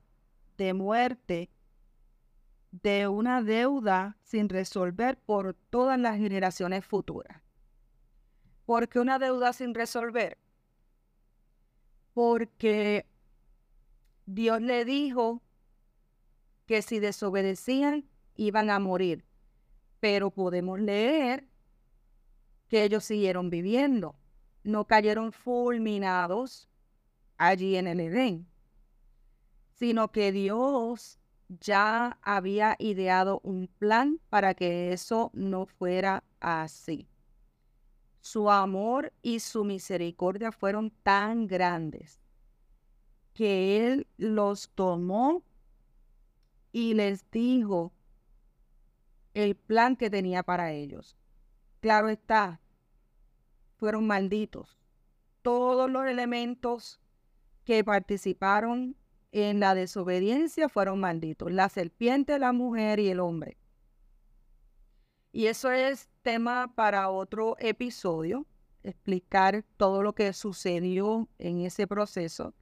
de 0.55 0.73
muerte 0.73 1.49
de 2.71 3.09
una 3.09 3.43
deuda 3.43 4.15
sin 4.23 4.47
resolver 4.47 5.17
por 5.17 5.53
todas 5.69 5.99
las 5.99 6.15
generaciones 6.15 6.85
futuras. 6.85 7.41
¿Por 8.65 8.87
qué 8.87 9.01
una 9.01 9.19
deuda 9.19 9.51
sin 9.51 9.75
resolver? 9.75 10.37
Porque 12.13 13.05
Dios 14.25 14.61
le 14.61 14.85
dijo 14.85 15.41
que 16.65 16.81
si 16.81 16.99
desobedecían 16.99 18.07
iban 18.37 18.69
a 18.69 18.79
morir. 18.79 19.25
Pero 19.99 20.31
podemos 20.31 20.79
leer 20.79 21.48
que 22.69 22.83
ellos 22.83 23.03
siguieron 23.03 23.49
viviendo, 23.49 24.15
no 24.63 24.85
cayeron 24.85 25.31
fulminados 25.31 26.69
allí 27.37 27.75
en 27.75 27.87
el 27.87 27.99
Edén 27.99 28.49
sino 29.79 30.11
que 30.11 30.33
Dios 30.33 31.17
ya 31.47 32.19
había 32.21 32.75
ideado 32.79 33.39
un 33.43 33.67
plan 33.67 34.19
para 34.29 34.53
que 34.53 34.91
eso 34.91 35.31
no 35.33 35.65
fuera 35.67 36.25
así. 36.41 37.07
Su 38.19 38.51
amor 38.51 39.13
y 39.21 39.39
su 39.39 39.63
misericordia 39.63 40.51
fueron 40.51 40.91
tan 40.91 41.47
grandes 41.47 42.19
que 43.33 43.87
Él 43.87 44.05
los 44.17 44.69
tomó 44.75 45.43
y 46.73 46.93
les 46.93 47.31
dijo 47.31 47.93
el 49.33 49.55
plan 49.55 49.95
que 49.95 50.09
tenía 50.09 50.43
para 50.43 50.73
ellos. 50.73 51.15
Claro 51.79 52.09
está, 52.09 52.59
fueron 53.77 54.05
malditos. 54.05 54.77
Todos 55.41 55.89
los 55.89 56.05
elementos 56.05 56.99
que 57.63 57.83
participaron 57.83 58.97
en 59.31 59.59
la 59.59 59.75
desobediencia 59.75 60.67
fueron 60.67 60.99
malditos. 60.99 61.51
La 61.51 61.69
serpiente, 61.69 62.37
la 62.39 62.51
mujer 62.51 62.99
y 62.99 63.09
el 63.09 63.19
hombre. 63.19 63.57
Y 65.31 65.47
eso 65.47 65.71
es 65.71 66.09
tema 66.21 66.73
para 66.75 67.09
otro 67.09 67.55
episodio, 67.59 68.45
explicar 68.83 69.63
todo 69.77 70.03
lo 70.03 70.13
que 70.13 70.33
sucedió 70.33 71.29
en 71.37 71.61
ese 71.61 71.87
proceso. 71.87 72.53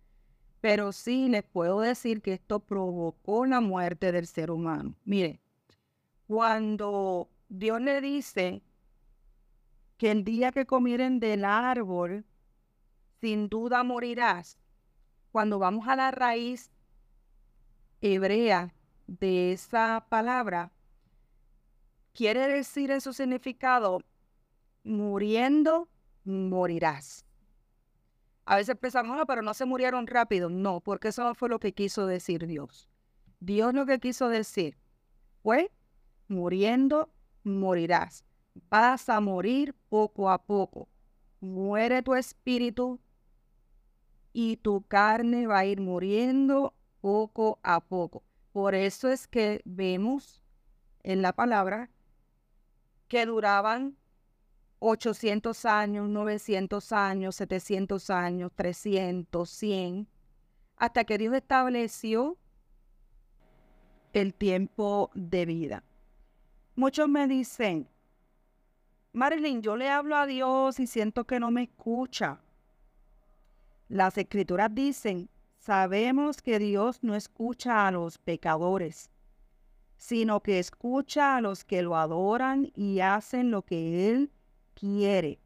Pero 0.60 0.92
sí 0.92 1.30
les 1.30 1.44
puedo 1.44 1.80
decir 1.80 2.22
que 2.22 2.34
esto 2.34 2.60
provocó 2.60 3.46
la 3.46 3.62
muerte 3.62 4.12
del 4.12 4.28
ser 4.28 4.52
humano. 4.52 4.96
Mire, 5.06 5.40
cuando 6.28 7.30
Dios 7.48 7.80
le 7.82 8.02
dice 8.02 8.62
que 9.98 10.12
el 10.12 10.24
día 10.24 10.52
que 10.52 10.66
comieren 10.66 11.20
del 11.20 11.44
árbol, 11.44 12.26
sin 13.20 13.50
duda 13.50 13.84
morirás, 13.84 14.58
cuando 15.32 15.60
vamos 15.60 15.88
a 15.88 15.96
la 15.96 16.12
raíz 16.12 16.72
hebrea 18.02 18.74
de 19.08 19.52
esa 19.54 20.06
palabra, 20.10 20.72
quiere 22.14 22.48
decir 22.48 22.92
en 22.92 23.02
su 23.02 23.14
significado, 23.14 24.02
muriendo, 24.84 25.90
morirás. 26.24 27.26
A 28.46 28.56
veces 28.56 28.78
pensamos, 28.78 29.22
pero 29.28 29.42
no 29.42 29.54
se 29.54 29.66
murieron 29.66 30.08
rápido. 30.08 30.50
No, 30.50 30.80
porque 30.80 31.10
eso 31.10 31.24
no 31.24 31.36
fue 31.36 31.50
lo 31.50 31.60
que 31.60 31.74
quiso 31.74 32.08
decir 32.08 32.48
Dios. 32.48 32.88
Dios 33.40 33.74
lo 33.74 33.86
que 33.86 34.00
quiso 34.00 34.30
decir 34.30 34.78
fue, 35.44 35.70
muriendo, 36.28 37.12
morirás. 37.44 38.24
Vas 38.70 39.10
a 39.10 39.20
morir 39.20 39.76
poco 39.90 40.30
a 40.30 40.38
poco. 40.38 40.88
Muere 41.40 42.02
tu 42.02 42.16
espíritu 42.16 43.00
y 44.34 44.58
tu 44.58 44.84
carne 44.88 45.48
va 45.48 45.60
a 45.60 45.66
ir 45.66 45.82
muriendo 45.82 46.74
poco 47.02 47.60
a 47.64 47.80
poco. 47.80 48.24
Por 48.52 48.76
eso 48.76 49.10
es 49.10 49.28
que 49.28 49.62
vemos 49.66 50.42
en 51.04 51.22
la 51.22 51.34
palabra 51.34 51.90
que 53.08 53.26
duraban 53.26 53.96
800 54.80 55.66
años, 55.66 56.10
900 56.10 56.92
años, 56.92 57.36
700 57.36 58.10
años, 58.10 58.52
300, 58.56 59.50
100, 59.50 60.08
hasta 60.76 61.04
que 61.04 61.18
Dios 61.18 61.34
estableció 61.34 62.38
el 64.14 64.34
tiempo 64.34 65.12
de 65.14 65.46
vida. 65.46 65.84
Muchos 66.76 67.10
me 67.10 67.28
dicen, 67.28 67.88
Marilyn, 69.18 69.64
yo 69.64 69.76
le 69.76 69.90
hablo 69.90 70.16
a 70.16 70.28
Dios 70.28 70.80
y 70.80 70.86
siento 70.86 71.26
que 71.26 71.40
no 71.40 71.50
me 71.50 71.64
escucha. 71.64 72.40
Las 73.88 74.16
escrituras 74.16 74.70
dicen, 74.72 75.28
sabemos 75.58 76.40
que 76.40 76.60
Dios 76.60 77.00
no 77.02 77.16
escucha 77.16 77.88
a 77.88 77.92
los 77.92 78.20
pecadores, 78.20 79.10
sino 79.98 80.42
que 80.44 80.60
escucha 80.60 81.36
a 81.36 81.42
los 81.42 81.66
que 81.66 81.82
lo 81.82 81.98
adoran 81.98 82.72
y 82.76 83.00
hacen 83.00 83.50
lo 83.50 83.64
que 83.64 84.12
Él 84.12 84.32
quiere. 84.76 85.40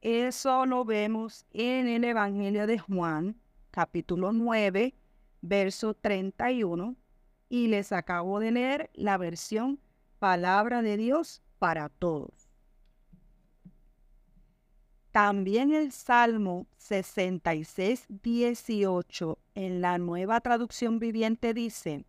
Eso 0.00 0.66
lo 0.66 0.84
vemos 0.84 1.46
en 1.52 1.86
el 1.86 2.02
Evangelio 2.02 2.66
de 2.66 2.80
Juan, 2.80 3.36
capítulo 3.70 4.32
9, 4.32 4.96
verso 5.42 5.94
31, 5.94 6.96
y 7.48 7.68
les 7.68 7.92
acabo 7.92 8.40
de 8.40 8.50
leer 8.50 8.90
la 8.94 9.16
versión 9.16 9.78
Palabra 10.18 10.82
de 10.82 10.96
Dios 10.96 11.40
para 11.60 11.88
todos. 11.88 12.37
También 15.12 15.72
el 15.72 15.90
Salmo 15.92 16.66
66, 16.76 18.06
18 18.08 19.38
en 19.54 19.80
la 19.80 19.98
nueva 19.98 20.40
traducción 20.40 20.98
viviente 20.98 21.54
dice, 21.54 22.04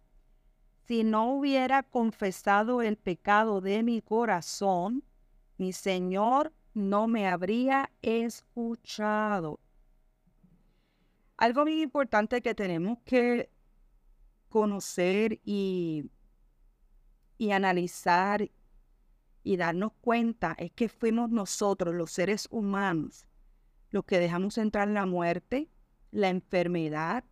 si 0.85 1.03
no 1.03 1.31
hubiera 1.33 1.83
confesado 1.83 2.81
el 2.81 2.97
pecado 2.97 3.61
de 3.61 3.83
mi 3.83 4.01
corazón, 4.01 5.03
mi 5.57 5.71
Señor 5.71 6.51
no 6.73 7.07
me 7.07 7.27
habría 7.27 7.89
escuchado. 8.01 9.59
Algo 11.37 11.63
muy 11.63 11.81
importante 11.81 12.41
que 12.41 12.53
tenemos 12.53 12.97
que 13.05 13.49
conocer 14.49 15.39
y, 15.45 16.09
y 17.37 17.51
analizar 17.51 18.49
y 19.43 19.57
darnos 19.57 19.93
cuenta 20.01 20.55
es 20.57 20.71
que 20.71 20.89
fuimos 20.89 21.29
nosotros, 21.29 21.95
los 21.95 22.11
seres 22.11 22.47
humanos, 22.51 23.25
los 23.91 24.05
que 24.05 24.19
dejamos 24.19 24.57
entrar 24.57 24.87
la 24.87 25.05
muerte, 25.05 25.69
la 26.11 26.29
enfermedad, 26.29 27.23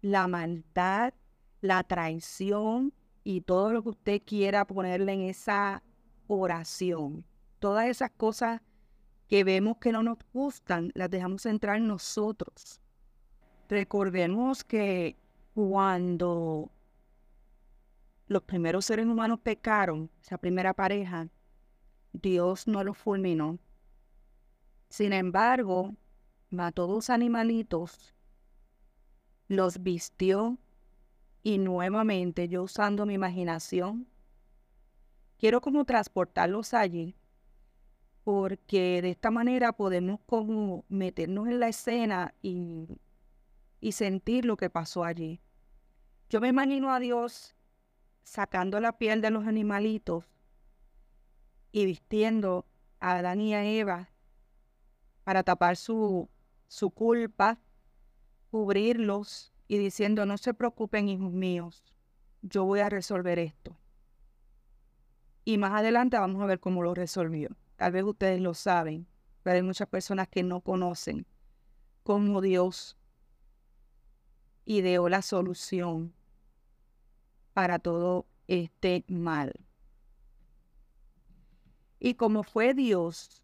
la 0.00 0.28
maldad, 0.28 1.14
la 1.60 1.82
traición 1.84 2.92
y 3.24 3.40
todo 3.40 3.72
lo 3.72 3.82
que 3.82 3.88
usted 3.90 4.22
quiera 4.24 4.66
ponerle 4.66 5.12
en 5.12 5.22
esa 5.22 5.82
oración. 6.28 7.24
Todas 7.58 7.86
esas 7.86 8.10
cosas 8.10 8.60
que 9.28 9.42
vemos 9.44 9.78
que 9.78 9.92
no 9.92 10.02
nos 10.02 10.18
gustan, 10.32 10.92
las 10.94 11.10
dejamos 11.10 11.44
entrar 11.46 11.76
en 11.76 11.88
nosotros. 11.88 12.80
Recordemos 13.68 14.62
que 14.62 15.16
cuando 15.54 16.70
los 18.28 18.42
primeros 18.42 18.84
seres 18.84 19.06
humanos 19.06 19.40
pecaron, 19.40 20.10
esa 20.22 20.38
primera 20.38 20.72
pareja, 20.74 21.28
Dios 22.22 22.66
no 22.66 22.82
los 22.82 22.96
fulminó. 22.96 23.58
Sin 24.88 25.12
embargo, 25.12 25.94
mató 26.50 26.86
dos 26.86 27.10
animalitos, 27.10 28.14
los 29.48 29.82
vistió 29.82 30.58
y 31.42 31.58
nuevamente 31.58 32.48
yo 32.48 32.62
usando 32.62 33.04
mi 33.04 33.14
imaginación, 33.14 34.08
quiero 35.38 35.60
como 35.60 35.84
transportarlos 35.84 36.72
allí, 36.74 37.16
porque 38.24 39.02
de 39.02 39.10
esta 39.10 39.30
manera 39.30 39.72
podemos 39.72 40.20
como 40.26 40.84
meternos 40.88 41.48
en 41.48 41.60
la 41.60 41.68
escena 41.68 42.34
y, 42.42 42.98
y 43.80 43.92
sentir 43.92 44.44
lo 44.44 44.56
que 44.56 44.70
pasó 44.70 45.04
allí. 45.04 45.40
Yo 46.30 46.40
me 46.40 46.48
imagino 46.48 46.92
a 46.92 46.98
Dios 46.98 47.54
sacando 48.22 48.80
la 48.80 48.98
piel 48.98 49.20
de 49.20 49.30
los 49.30 49.46
animalitos 49.46 50.35
y 51.72 51.84
vistiendo 51.84 52.66
a 53.00 53.16
Adán 53.18 53.40
y 53.40 53.54
a 53.54 53.64
Eva 53.64 54.10
para 55.24 55.42
tapar 55.42 55.76
su, 55.76 56.28
su 56.68 56.90
culpa, 56.90 57.58
cubrirlos 58.50 59.52
y 59.68 59.78
diciendo, 59.78 60.26
no 60.26 60.38
se 60.38 60.54
preocupen, 60.54 61.08
hijos 61.08 61.32
míos, 61.32 61.82
yo 62.42 62.64
voy 62.64 62.80
a 62.80 62.88
resolver 62.88 63.38
esto. 63.38 63.76
Y 65.44 65.58
más 65.58 65.72
adelante 65.72 66.18
vamos 66.18 66.42
a 66.42 66.46
ver 66.46 66.60
cómo 66.60 66.82
lo 66.82 66.94
resolvió. 66.94 67.50
Tal 67.76 67.92
vez 67.92 68.04
ustedes 68.04 68.40
lo 68.40 68.54
saben, 68.54 69.06
pero 69.42 69.56
hay 69.56 69.62
muchas 69.62 69.88
personas 69.88 70.28
que 70.28 70.42
no 70.42 70.60
conocen 70.60 71.26
cómo 72.06 72.40
Dios 72.40 72.96
ideó 74.64 75.08
la 75.08 75.22
solución 75.22 76.14
para 77.52 77.80
todo 77.80 78.26
este 78.46 79.04
mal. 79.08 79.65
Y 82.06 82.14
como 82.14 82.44
fue 82.44 82.72
Dios 82.72 83.42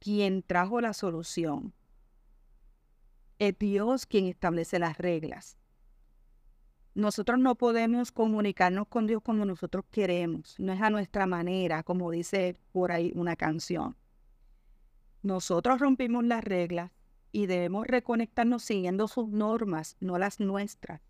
quien 0.00 0.42
trajo 0.42 0.80
la 0.80 0.92
solución, 0.92 1.72
es 3.38 3.56
Dios 3.56 4.04
quien 4.04 4.26
establece 4.26 4.80
las 4.80 4.98
reglas. 4.98 5.56
Nosotros 6.96 7.38
no 7.38 7.54
podemos 7.54 8.10
comunicarnos 8.10 8.88
con 8.88 9.06
Dios 9.06 9.22
como 9.22 9.44
nosotros 9.44 9.84
queremos, 9.92 10.56
no 10.58 10.72
es 10.72 10.82
a 10.82 10.90
nuestra 10.90 11.26
manera, 11.26 11.84
como 11.84 12.10
dice 12.10 12.58
por 12.72 12.90
ahí 12.90 13.12
una 13.14 13.36
canción. 13.36 13.96
Nosotros 15.22 15.78
rompimos 15.78 16.24
las 16.24 16.42
reglas 16.42 16.90
y 17.30 17.46
debemos 17.46 17.86
reconectarnos 17.86 18.64
siguiendo 18.64 19.06
sus 19.06 19.28
normas, 19.28 19.96
no 20.00 20.18
las 20.18 20.40
nuestras. 20.40 21.00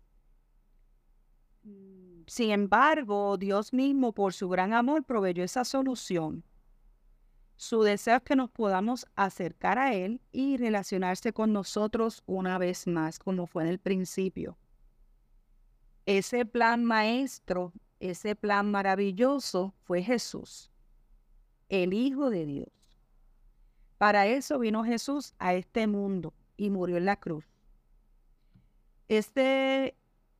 Sin 2.27 2.51
embargo, 2.51 3.37
Dios 3.37 3.73
mismo, 3.73 4.13
por 4.13 4.33
su 4.33 4.49
gran 4.49 4.73
amor, 4.73 5.03
proveyó 5.03 5.43
esa 5.43 5.65
solución. 5.65 6.43
Su 7.59 7.83
deseo 7.83 8.15
es 8.15 8.23
que 8.23 8.37
nos 8.37 8.49
podamos 8.49 9.05
acercar 9.17 9.79
a 9.79 9.93
Él 9.93 10.21
y 10.31 10.55
relacionarse 10.55 11.33
con 11.33 11.51
nosotros 11.51 12.23
una 12.25 12.57
vez 12.57 12.87
más, 12.87 13.19
como 13.19 13.47
fue 13.47 13.63
en 13.63 13.69
el 13.69 13.79
principio. 13.79 14.57
ese 16.05 16.45
plan 16.45 16.85
maestro, 16.85 17.73
ese 17.99 18.33
plan 18.37 18.71
maravilloso 18.71 19.73
fue 19.83 20.01
Jesús, 20.01 20.71
el 21.67 21.91
Hijo 21.91 22.29
de 22.29 22.45
Dios. 22.45 22.69
Para 23.97 24.25
eso 24.25 24.57
vino 24.57 24.85
Jesús 24.85 25.33
a 25.37 25.53
este 25.53 25.85
mundo 25.85 26.33
y 26.55 26.69
murió 26.69 26.95
en 26.95 27.03
la 27.03 27.19
cruz. 27.19 27.43
Este 29.09 29.97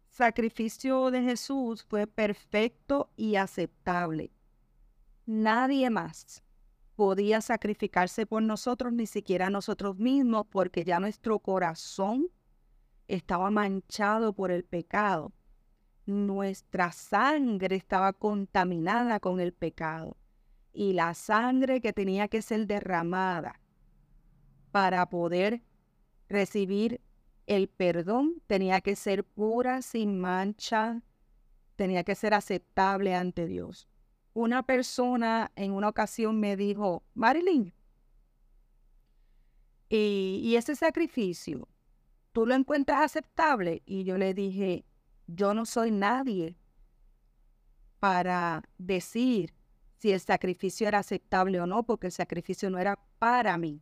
sacrificio 0.08 1.12
de 1.12 1.22
Jesús 1.22 1.84
fue 1.84 2.08
perfecto 2.08 3.10
y 3.18 3.36
aceptable. 3.36 4.32
Nadie 5.26 5.90
más 5.90 6.44
podía 7.00 7.40
sacrificarse 7.40 8.26
por 8.26 8.44
nosotros, 8.44 8.92
ni 8.92 9.08
siquiera 9.08 9.50
nosotros 9.50 9.98
mismos, 9.98 10.48
porque 10.52 10.84
ya 10.84 11.00
nuestro 11.00 11.40
corazón 11.40 12.28
estaba 13.08 13.50
manchado 13.52 14.34
por 14.34 14.52
el 14.52 14.66
pecado. 14.66 15.32
Nuestra 16.06 16.92
sangre 16.92 17.78
estaba 17.78 18.12
contaminada 18.12 19.22
con 19.22 19.40
el 19.40 19.54
pecado. 19.54 20.18
Y 20.74 20.92
la 20.92 21.14
sangre 21.14 21.80
que 21.80 21.94
tenía 21.94 22.28
que 22.28 22.42
ser 22.42 22.68
derramada 22.68 23.62
para 24.72 25.06
poder 25.06 25.64
recibir 26.28 27.00
el 27.48 27.70
perdón 27.70 28.42
tenía 28.46 28.82
que 28.82 28.98
ser 28.98 29.24
pura, 29.24 29.82
sin 29.82 30.20
mancha, 30.20 31.02
tenía 31.78 32.04
que 32.04 32.16
ser 32.16 32.34
aceptable 32.34 33.16
ante 33.16 33.48
Dios 33.48 33.88
una 34.34 34.64
persona 34.64 35.52
en 35.56 35.72
una 35.72 35.90
ocasión 35.90 36.40
me 36.40 36.56
dijo, 36.56 37.04
Marilyn, 37.14 37.74
y, 39.90 40.56
ese 40.56 40.76
sacrificio, 40.76 41.68
¿tú 42.32 42.46
lo 42.46 42.54
encuentras 42.54 43.02
aceptable? 43.02 43.82
Y 43.86 44.04
yo 44.04 44.18
le 44.18 44.36
dije, 44.36 44.86
yo 45.26 45.56
no 45.56 45.66
soy 45.66 45.90
nadie 45.90 46.56
para 48.00 48.64
decir 48.78 49.54
si 49.98 50.12
el 50.12 50.20
sacrificio 50.20 50.88
era 50.88 51.00
aceptable 51.00 51.60
o 51.60 51.66
no, 51.66 51.84
porque 51.84 52.08
el 52.08 52.14
sacrificio 52.14 52.70
no 52.70 52.78
era 52.78 53.00
para 53.18 53.58
mí. 53.58 53.82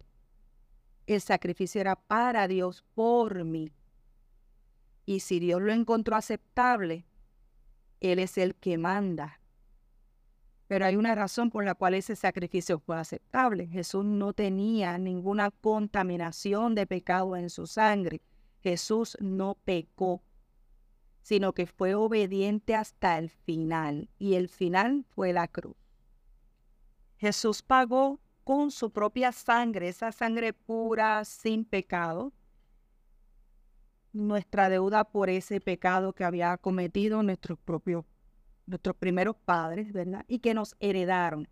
El 1.08 1.22
sacrificio 1.22 1.82
era 1.82 1.96
para 1.96 2.48
Dios, 2.48 2.84
por 2.96 3.44
mí. 3.44 3.72
Y 5.06 5.20
si 5.20 5.40
Dios 5.40 5.62
lo 5.62 5.74
encontró 5.74 6.16
aceptable, 6.16 7.06
Él 8.00 8.20
es 8.20 8.38
el 8.38 8.56
que 8.56 8.78
manda. 8.78 9.40
Pero 10.68 10.86
hay 10.86 10.96
una 10.98 11.16
razón 11.16 11.50
por 11.50 11.64
la 11.64 11.76
cual 11.76 11.94
ese 11.94 12.16
sacrificio 12.16 12.80
fue 12.80 12.98
aceptable. 12.98 13.68
Jesús 13.68 14.04
no 14.04 14.34
tenía 14.34 14.98
ninguna 14.98 15.52
contaminación 15.52 16.76
de 16.76 16.86
pecado 16.86 17.36
en 17.38 17.50
su 17.50 17.68
sangre. 17.68 18.22
Jesús 18.62 19.18
no 19.22 19.56
pecó, 19.64 20.22
sino 21.22 21.54
que 21.54 21.68
fue 21.68 21.96
obediente 21.96 22.76
hasta 22.76 23.18
el 23.18 23.30
final. 23.30 24.10
Y 24.20 24.36
el 24.36 24.50
final 24.50 25.06
fue 25.16 25.32
la 25.32 25.48
cruz. 25.48 25.78
Jesús 27.18 27.62
pagó 27.62 28.20
con 28.44 28.72
su 28.72 28.92
propia 28.92 29.32
sangre, 29.32 29.90
esa 29.90 30.12
sangre 30.12 30.54
pura, 30.54 31.24
sin 31.26 31.66
pecado, 31.66 32.32
nuestra 34.14 34.70
deuda 34.70 35.04
por 35.04 35.30
ese 35.30 35.60
pecado 35.62 36.14
que 36.14 36.24
había 36.24 36.58
cometido 36.58 37.24
nuestros 37.24 37.58
propios 37.60 38.06
nuestros 38.68 38.96
primeros 38.96 39.36
padres, 39.36 39.92
¿verdad? 39.92 40.24
Y 40.28 40.40
que 40.40 40.54
nos 40.54 40.76
heredaron. 40.80 41.48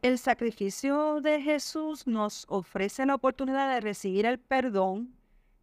El 0.00 0.18
sacrificio 0.18 1.20
de 1.20 1.40
Jesús 1.42 2.06
nos 2.06 2.46
ofrece 2.48 3.04
la 3.04 3.14
oportunidad 3.16 3.74
de 3.74 3.80
recibir 3.80 4.26
el 4.26 4.38
perdón, 4.38 5.14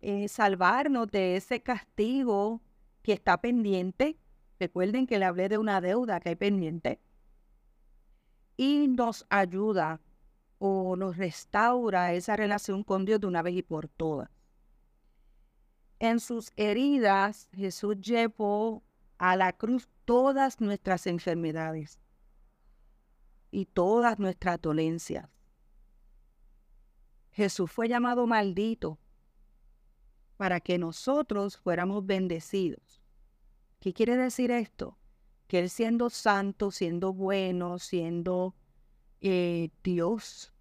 eh, 0.02 0.28
salvarnos 0.28 1.10
de 1.10 1.36
ese 1.36 1.62
castigo 1.62 2.62
que 3.02 3.14
está 3.14 3.40
pendiente. 3.40 4.18
Recuerden 4.60 5.08
que 5.08 5.20
le 5.20 5.26
hablé 5.26 5.50
de 5.50 5.58
una 5.58 5.82
deuda 5.82 6.20
que 6.20 6.30
hay 6.30 6.36
pendiente. 6.36 7.00
Y 8.58 8.88
nos 8.88 9.26
ayuda 9.30 10.02
o 10.60 10.96
nos 10.96 11.18
restaura 11.18 12.14
esa 12.14 12.36
relación 12.36 12.84
con 12.84 13.06
Dios 13.06 13.22
de 13.22 13.28
una 13.28 13.42
vez 13.42 13.56
y 13.56 13.62
por 13.64 13.88
todas. 13.88 14.30
En 16.00 16.20
sus 16.20 16.52
heridas, 16.58 17.50
Jesús 17.54 18.00
llevó 18.02 18.84
a 19.18 19.36
la 19.36 19.54
cruz 19.54 19.90
todas 20.06 20.62
nuestras 20.62 21.08
enfermedades 21.08 22.00
y 23.52 23.66
todas 23.66 24.20
nuestras 24.20 24.62
dolencias. 24.62 25.30
Jesús 27.32 27.72
fue 27.72 27.88
llamado 27.88 28.28
maldito 28.28 29.00
para 30.38 30.60
que 30.60 30.78
nosotros 30.78 31.58
fuéramos 31.58 32.06
bendecidos. 32.06 33.02
¿Qué 33.80 33.94
quiere 33.94 34.18
decir 34.18 34.52
esto? 34.52 34.98
Que 35.48 35.60
Él 35.60 35.70
siendo 35.70 36.10
santo, 36.10 36.72
siendo 36.72 37.14
bueno, 37.14 37.78
siendo 37.80 38.56
eh, 39.22 39.70
Dios, 39.84 40.54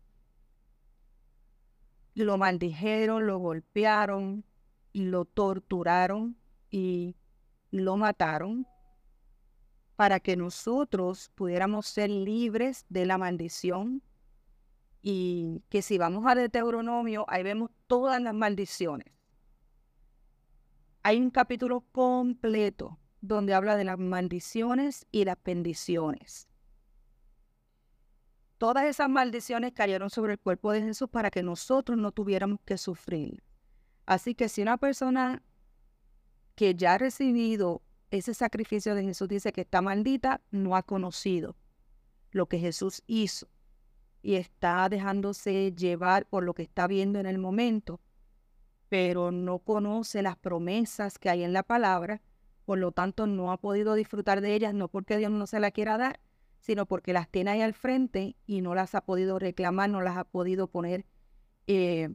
lo 2.14 2.38
maldijeron, 2.38 3.26
lo 3.26 3.38
golpearon, 3.38 4.44
lo 4.92 5.24
torturaron 5.24 6.36
y 6.70 7.16
lo 7.74 7.96
mataron 7.96 8.68
para 9.96 10.20
que 10.20 10.36
nosotros 10.36 11.32
pudiéramos 11.34 11.86
ser 11.86 12.08
libres 12.08 12.86
de 12.88 13.04
la 13.04 13.18
maldición 13.18 14.00
y 15.02 15.60
que 15.70 15.82
si 15.82 15.98
vamos 15.98 16.24
a 16.26 16.36
Deuteronomio, 16.36 17.24
ahí 17.26 17.42
vemos 17.42 17.70
todas 17.88 18.22
las 18.22 18.32
maldiciones. 18.32 19.12
Hay 21.02 21.18
un 21.18 21.30
capítulo 21.30 21.80
completo 21.90 23.00
donde 23.20 23.54
habla 23.54 23.76
de 23.76 23.84
las 23.84 23.98
maldiciones 23.98 25.06
y 25.10 25.24
las 25.24 25.36
bendiciones. 25.44 26.48
Todas 28.56 28.84
esas 28.84 29.08
maldiciones 29.08 29.72
cayeron 29.72 30.10
sobre 30.10 30.34
el 30.34 30.38
cuerpo 30.38 30.70
de 30.70 30.80
Jesús 30.80 31.08
para 31.10 31.32
que 31.32 31.42
nosotros 31.42 31.98
no 31.98 32.12
tuviéramos 32.12 32.60
que 32.64 32.78
sufrir. 32.78 33.42
Así 34.06 34.36
que 34.36 34.48
si 34.48 34.62
una 34.62 34.76
persona 34.76 35.42
que 36.54 36.74
ya 36.74 36.94
ha 36.94 36.98
recibido 36.98 37.82
ese 38.10 38.34
sacrificio 38.34 38.94
de 38.94 39.02
Jesús 39.02 39.28
dice 39.28 39.52
que 39.52 39.62
está 39.62 39.82
maldita, 39.82 40.40
no 40.50 40.76
ha 40.76 40.82
conocido 40.82 41.56
lo 42.30 42.46
que 42.46 42.58
Jesús 42.58 43.02
hizo 43.06 43.48
y 44.22 44.36
está 44.36 44.88
dejándose 44.88 45.72
llevar 45.72 46.26
por 46.26 46.44
lo 46.44 46.54
que 46.54 46.62
está 46.62 46.86
viendo 46.86 47.18
en 47.18 47.26
el 47.26 47.38
momento, 47.38 48.00
pero 48.88 49.32
no 49.32 49.58
conoce 49.58 50.22
las 50.22 50.36
promesas 50.36 51.18
que 51.18 51.28
hay 51.28 51.42
en 51.42 51.52
la 51.52 51.62
palabra, 51.62 52.22
por 52.64 52.78
lo 52.78 52.92
tanto 52.92 53.26
no 53.26 53.52
ha 53.52 53.60
podido 53.60 53.94
disfrutar 53.94 54.40
de 54.40 54.54
ellas, 54.54 54.74
no 54.74 54.88
porque 54.88 55.18
Dios 55.18 55.30
no 55.30 55.46
se 55.46 55.60
la 55.60 55.70
quiera 55.72 55.98
dar, 55.98 56.20
sino 56.60 56.86
porque 56.86 57.12
las 57.12 57.28
tiene 57.28 57.50
ahí 57.50 57.60
al 57.60 57.74
frente 57.74 58.36
y 58.46 58.62
no 58.62 58.74
las 58.74 58.94
ha 58.94 59.02
podido 59.02 59.38
reclamar, 59.38 59.90
no 59.90 60.00
las 60.00 60.16
ha 60.16 60.24
podido 60.24 60.68
poner 60.68 61.04
eh, 61.66 62.08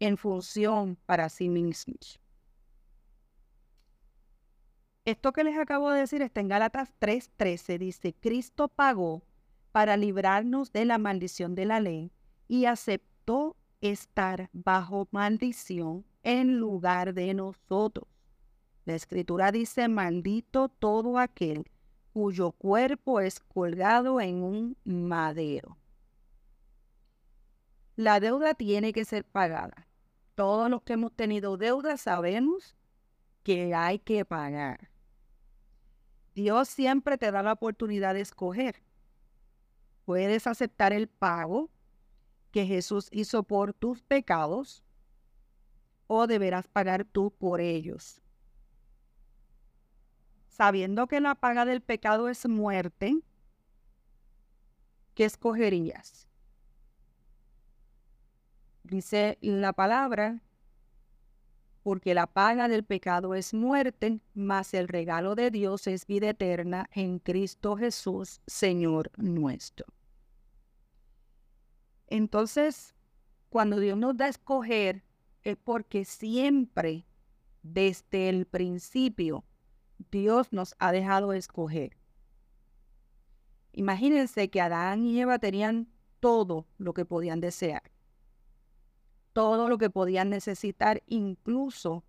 en 0.00 0.16
función 0.16 0.96
para 1.06 1.28
sí 1.28 1.48
mismos. 1.48 2.21
Esto 5.04 5.32
que 5.32 5.42
les 5.42 5.58
acabo 5.58 5.90
de 5.90 5.98
decir 5.98 6.22
está 6.22 6.40
en 6.40 6.48
Gálatas 6.48 6.92
3:13. 7.00 7.78
Dice, 7.78 8.14
Cristo 8.14 8.68
pagó 8.68 9.22
para 9.72 9.96
librarnos 9.96 10.72
de 10.72 10.84
la 10.84 10.98
maldición 10.98 11.56
de 11.56 11.64
la 11.64 11.80
ley 11.80 12.12
y 12.46 12.66
aceptó 12.66 13.56
estar 13.80 14.48
bajo 14.52 15.08
maldición 15.10 16.04
en 16.22 16.58
lugar 16.58 17.14
de 17.14 17.34
nosotros. 17.34 18.06
La 18.84 18.94
escritura 18.94 19.50
dice, 19.50 19.88
maldito 19.88 20.68
todo 20.68 21.18
aquel 21.18 21.68
cuyo 22.12 22.52
cuerpo 22.52 23.18
es 23.20 23.40
colgado 23.40 24.20
en 24.20 24.44
un 24.44 24.76
madero. 24.84 25.78
La 27.96 28.20
deuda 28.20 28.54
tiene 28.54 28.92
que 28.92 29.04
ser 29.04 29.24
pagada. 29.24 29.88
Todos 30.36 30.70
los 30.70 30.82
que 30.82 30.92
hemos 30.92 31.12
tenido 31.12 31.56
deuda 31.56 31.96
sabemos 31.96 32.76
que 33.42 33.74
hay 33.74 33.98
que 33.98 34.24
pagar. 34.24 34.91
Dios 36.34 36.68
siempre 36.68 37.18
te 37.18 37.30
da 37.30 37.42
la 37.42 37.52
oportunidad 37.52 38.14
de 38.14 38.22
escoger. 38.22 38.82
Puedes 40.04 40.46
aceptar 40.46 40.92
el 40.92 41.08
pago 41.08 41.70
que 42.50 42.66
Jesús 42.66 43.08
hizo 43.12 43.42
por 43.42 43.72
tus 43.72 44.02
pecados 44.02 44.82
o 46.06 46.26
deberás 46.26 46.68
pagar 46.68 47.04
tú 47.04 47.30
por 47.30 47.60
ellos. 47.60 48.20
Sabiendo 50.48 51.06
que 51.06 51.20
la 51.20 51.34
paga 51.34 51.64
del 51.64 51.80
pecado 51.80 52.28
es 52.28 52.46
muerte, 52.46 53.16
¿qué 55.14 55.24
escogerías? 55.24 56.28
Dice 58.82 59.38
la 59.40 59.72
palabra 59.72 60.42
porque 61.82 62.14
la 62.14 62.26
paga 62.26 62.68
del 62.68 62.84
pecado 62.84 63.34
es 63.34 63.54
muerte, 63.54 64.20
mas 64.34 64.72
el 64.74 64.88
regalo 64.88 65.34
de 65.34 65.50
Dios 65.50 65.86
es 65.86 66.06
vida 66.06 66.30
eterna 66.30 66.88
en 66.92 67.18
Cristo 67.18 67.76
Jesús, 67.76 68.40
Señor 68.46 69.10
nuestro. 69.16 69.86
Entonces, 72.06 72.94
cuando 73.48 73.78
Dios 73.80 73.98
nos 73.98 74.16
da 74.16 74.26
a 74.26 74.28
escoger, 74.28 75.02
es 75.42 75.56
porque 75.56 76.04
siempre 76.04 77.04
desde 77.62 78.28
el 78.28 78.46
principio, 78.46 79.44
Dios 80.10 80.52
nos 80.52 80.74
ha 80.78 80.92
dejado 80.92 81.32
escoger. 81.32 81.96
Imagínense 83.72 84.50
que 84.50 84.60
Adán 84.60 85.04
y 85.04 85.20
Eva 85.20 85.38
tenían 85.38 85.88
todo 86.20 86.66
lo 86.78 86.92
que 86.94 87.04
podían 87.04 87.40
desear, 87.40 87.82
todo 89.32 89.68
lo 89.68 89.78
que 89.78 89.90
podían 89.90 90.30
necesitar, 90.30 91.02
incluso 91.06 92.04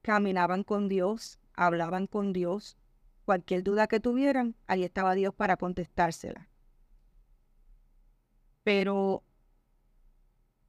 caminaban 0.00 0.64
con 0.64 0.88
Dios, 0.88 1.38
hablaban 1.54 2.06
con 2.06 2.32
Dios, 2.32 2.76
cualquier 3.24 3.62
duda 3.62 3.86
que 3.86 4.00
tuvieran, 4.00 4.56
ahí 4.66 4.84
estaba 4.84 5.14
Dios 5.14 5.34
para 5.34 5.56
contestársela. 5.56 6.48
Pero 8.64 9.22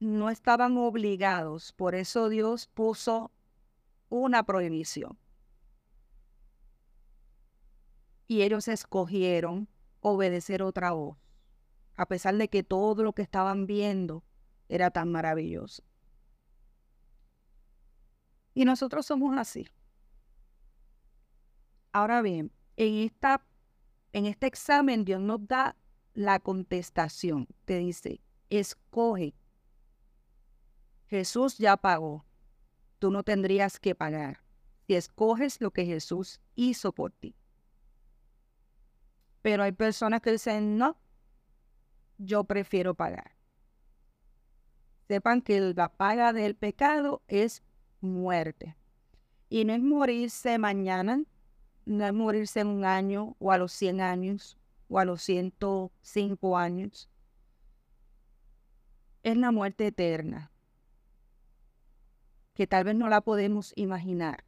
no 0.00 0.30
estaban 0.30 0.76
obligados, 0.76 1.72
por 1.72 1.94
eso 1.94 2.28
Dios 2.28 2.68
puso 2.68 3.30
una 4.08 4.44
prohibición. 4.44 5.18
Y 8.26 8.42
ellos 8.42 8.68
escogieron 8.68 9.68
obedecer 10.00 10.62
otra 10.62 10.92
voz, 10.92 11.16
a 11.96 12.06
pesar 12.06 12.36
de 12.36 12.48
que 12.48 12.62
todo 12.62 13.02
lo 13.02 13.12
que 13.12 13.22
estaban 13.22 13.66
viendo 13.66 14.22
era 14.68 14.90
tan 14.90 15.10
maravilloso. 15.10 15.82
Y 18.54 18.64
nosotros 18.64 19.06
somos 19.06 19.36
así. 19.36 19.68
Ahora 21.92 22.22
bien, 22.22 22.52
en, 22.76 22.94
esta, 23.04 23.44
en 24.12 24.26
este 24.26 24.46
examen 24.46 25.04
Dios 25.04 25.20
nos 25.20 25.46
da 25.46 25.76
la 26.14 26.38
contestación. 26.38 27.48
Te 27.64 27.78
dice, 27.78 28.20
escoge. 28.48 29.34
Jesús 31.06 31.58
ya 31.58 31.76
pagó. 31.76 32.24
Tú 32.98 33.10
no 33.10 33.22
tendrías 33.22 33.78
que 33.78 33.94
pagar 33.94 34.40
si 34.86 34.94
escoges 34.94 35.60
lo 35.60 35.72
que 35.72 35.84
Jesús 35.84 36.40
hizo 36.54 36.92
por 36.92 37.12
ti. 37.12 37.34
Pero 39.42 39.62
hay 39.62 39.72
personas 39.72 40.20
que 40.20 40.32
dicen, 40.32 40.78
no, 40.78 40.96
yo 42.18 42.44
prefiero 42.44 42.94
pagar. 42.94 43.36
Sepan 45.08 45.42
que 45.42 45.60
la 45.60 45.92
paga 45.92 46.32
del 46.32 46.56
pecado 46.56 47.22
es 47.28 47.62
muerte. 48.04 48.76
Y 49.48 49.64
no 49.64 49.72
es 49.72 49.82
morirse 49.82 50.58
mañana, 50.58 51.22
no 51.86 52.06
es 52.06 52.12
morirse 52.12 52.60
en 52.60 52.68
un 52.68 52.84
año 52.84 53.36
o 53.38 53.52
a 53.52 53.58
los 53.58 53.72
100 53.72 54.00
años 54.00 54.58
o 54.88 54.98
a 54.98 55.04
los 55.04 55.22
105 55.22 56.56
años. 56.56 57.08
Es 59.22 59.36
la 59.36 59.50
muerte 59.50 59.86
eterna, 59.86 60.50
que 62.54 62.66
tal 62.66 62.84
vez 62.84 62.94
no 62.94 63.08
la 63.08 63.20
podemos 63.20 63.72
imaginar. 63.76 64.44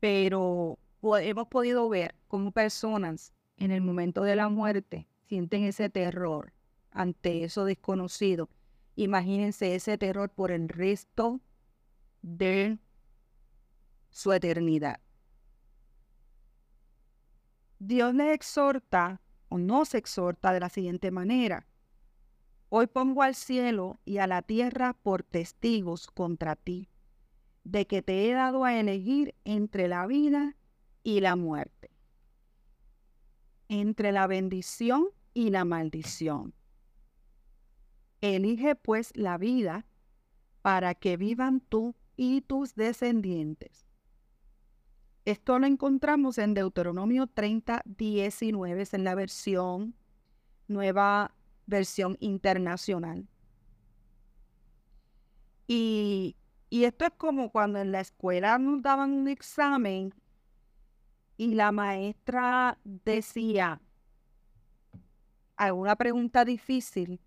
Pero 0.00 0.78
hemos 1.20 1.48
podido 1.48 1.88
ver 1.88 2.14
cómo 2.28 2.50
personas 2.50 3.32
en 3.56 3.70
el 3.70 3.80
momento 3.80 4.22
de 4.22 4.36
la 4.36 4.48
muerte 4.48 5.08
sienten 5.28 5.64
ese 5.64 5.90
terror 5.90 6.52
ante 6.90 7.44
eso 7.44 7.64
desconocido. 7.64 8.48
Imagínense 8.96 9.74
ese 9.74 9.98
terror 9.98 10.30
por 10.30 10.50
el 10.50 10.68
resto 10.68 11.40
de 12.22 12.78
su 14.10 14.32
eternidad. 14.32 15.00
Dios 17.78 18.14
le 18.14 18.32
exhorta 18.32 19.20
o 19.48 19.58
nos 19.58 19.94
exhorta 19.94 20.52
de 20.52 20.60
la 20.60 20.68
siguiente 20.68 21.10
manera. 21.10 21.66
Hoy 22.70 22.86
pongo 22.86 23.22
al 23.22 23.34
cielo 23.34 23.98
y 24.04 24.18
a 24.18 24.26
la 24.26 24.42
tierra 24.42 24.94
por 24.94 25.22
testigos 25.22 26.08
contra 26.08 26.56
ti, 26.56 26.90
de 27.64 27.86
que 27.86 28.02
te 28.02 28.28
he 28.28 28.34
dado 28.34 28.64
a 28.64 28.78
elegir 28.78 29.34
entre 29.44 29.88
la 29.88 30.06
vida 30.06 30.56
y 31.02 31.20
la 31.20 31.36
muerte, 31.36 31.90
entre 33.68 34.12
la 34.12 34.26
bendición 34.26 35.08
y 35.32 35.50
la 35.50 35.64
maldición. 35.64 36.54
Elige 38.20 38.74
pues 38.74 39.12
la 39.14 39.38
vida 39.38 39.86
para 40.60 40.94
que 40.94 41.16
vivan 41.16 41.60
tú 41.60 41.94
y 42.18 42.40
tus 42.40 42.74
descendientes. 42.74 43.86
Esto 45.24 45.58
lo 45.58 45.66
encontramos 45.66 46.36
en 46.38 46.52
Deuteronomio 46.52 47.28
30, 47.28 47.82
19, 47.84 48.82
es 48.82 48.92
en 48.92 49.04
la 49.04 49.14
versión, 49.14 49.94
nueva 50.66 51.32
versión 51.66 52.16
internacional. 52.18 53.28
Y, 55.68 56.34
y 56.70 56.84
esto 56.84 57.04
es 57.04 57.12
como 57.16 57.50
cuando 57.52 57.78
en 57.78 57.92
la 57.92 58.00
escuela 58.00 58.58
nos 58.58 58.82
daban 58.82 59.12
un 59.12 59.28
examen 59.28 60.12
y 61.36 61.54
la 61.54 61.70
maestra 61.70 62.78
decía 62.82 63.80
alguna 65.56 65.94
pregunta 65.94 66.44
difícil, 66.44 67.20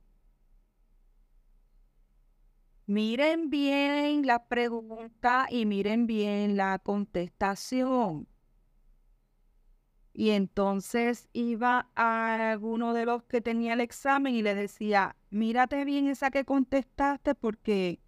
miren 2.91 3.49
bien 3.49 4.25
la 4.25 4.47
pregunta 4.47 5.47
y 5.49 5.65
miren 5.65 6.07
bien 6.07 6.57
la 6.57 6.79
contestación. 6.79 8.27
Y 10.13 10.31
entonces 10.31 11.29
iba 11.33 11.89
a 11.95 12.51
alguno 12.51 12.93
de 12.93 13.05
los 13.05 13.23
que 13.23 13.41
tenía 13.41 13.73
el 13.73 13.81
examen 13.81 14.35
y 14.35 14.41
le 14.41 14.55
decía, 14.55 15.15
mírate 15.29 15.85
bien 15.85 16.07
esa 16.07 16.31
que 16.31 16.43
contestaste 16.43 17.33
porque 17.35 18.01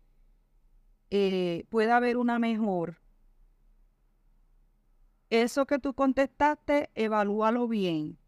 eh, 1.09 1.65
puede 1.69 1.91
haber 1.91 2.17
una 2.17 2.39
mejor 2.39 3.03
eso 5.33 5.65
que 5.65 5.79
tú 5.79 5.95
contestaste, 5.95 6.91
evalúalo 6.93 7.67
bien. 7.67 8.19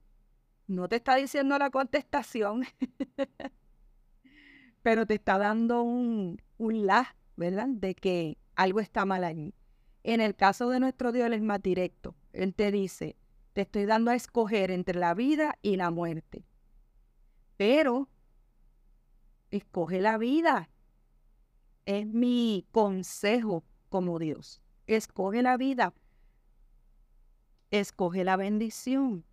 No 0.65 0.89
te 0.89 0.95
está 0.95 1.15
diciendo 1.15 1.57
la 1.59 1.69
contestación, 1.69 2.63
pero 4.85 5.07
te 5.07 5.15
está 5.15 5.39
dando 5.39 5.81
un, 5.81 6.39
un 6.59 6.85
la, 6.85 7.15
¿verdad? 7.37 7.67
De 7.69 7.95
que 7.95 8.37
algo 8.55 8.79
está 8.79 9.03
mal 9.03 9.23
allí. 9.23 9.55
En 10.03 10.21
el 10.21 10.35
caso 10.35 10.69
de 10.69 10.79
nuestro 10.79 11.11
Dios, 11.11 11.25
Él 11.25 11.33
es 11.33 11.41
más 11.41 11.59
directo. 11.59 12.15
Él 12.33 12.53
te 12.53 12.71
dice, 12.71 13.15
te 13.53 13.61
estoy 13.61 13.85
dando 13.85 14.11
a 14.11 14.15
escoger 14.15 14.69
entre 14.69 14.99
la 14.99 15.15
vida 15.15 15.57
y 15.63 15.77
la 15.77 15.89
muerte. 15.89 16.45
Pero, 17.57 18.09
escoge 19.49 20.01
la 20.01 20.19
vida. 20.19 20.69
Es 21.87 22.05
mi 22.05 22.67
consejo 22.71 23.63
como 23.89 24.19
Dios. 24.19 24.61
Escoge 24.85 25.41
la 25.41 25.57
vida 25.57 25.95
escoge 27.71 28.23
la 28.23 28.35
bendición 28.35 29.25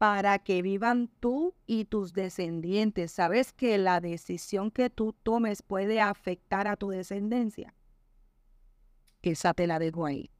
para 0.00 0.38
que 0.38 0.62
vivan 0.62 1.08
tú 1.20 1.54
y 1.66 1.84
tus 1.84 2.14
descendientes. 2.14 3.12
Sabes 3.12 3.52
que 3.52 3.76
la 3.76 4.00
decisión 4.00 4.70
que 4.70 4.88
tú 4.88 5.12
tomes 5.12 5.60
puede 5.60 6.00
afectar 6.00 6.68
a 6.68 6.76
tu 6.76 6.88
descendencia. 6.88 7.74
Esa 9.20 9.52
te 9.52 9.66
la 9.66 9.78
dejo 9.78 10.06
ahí. 10.06 10.30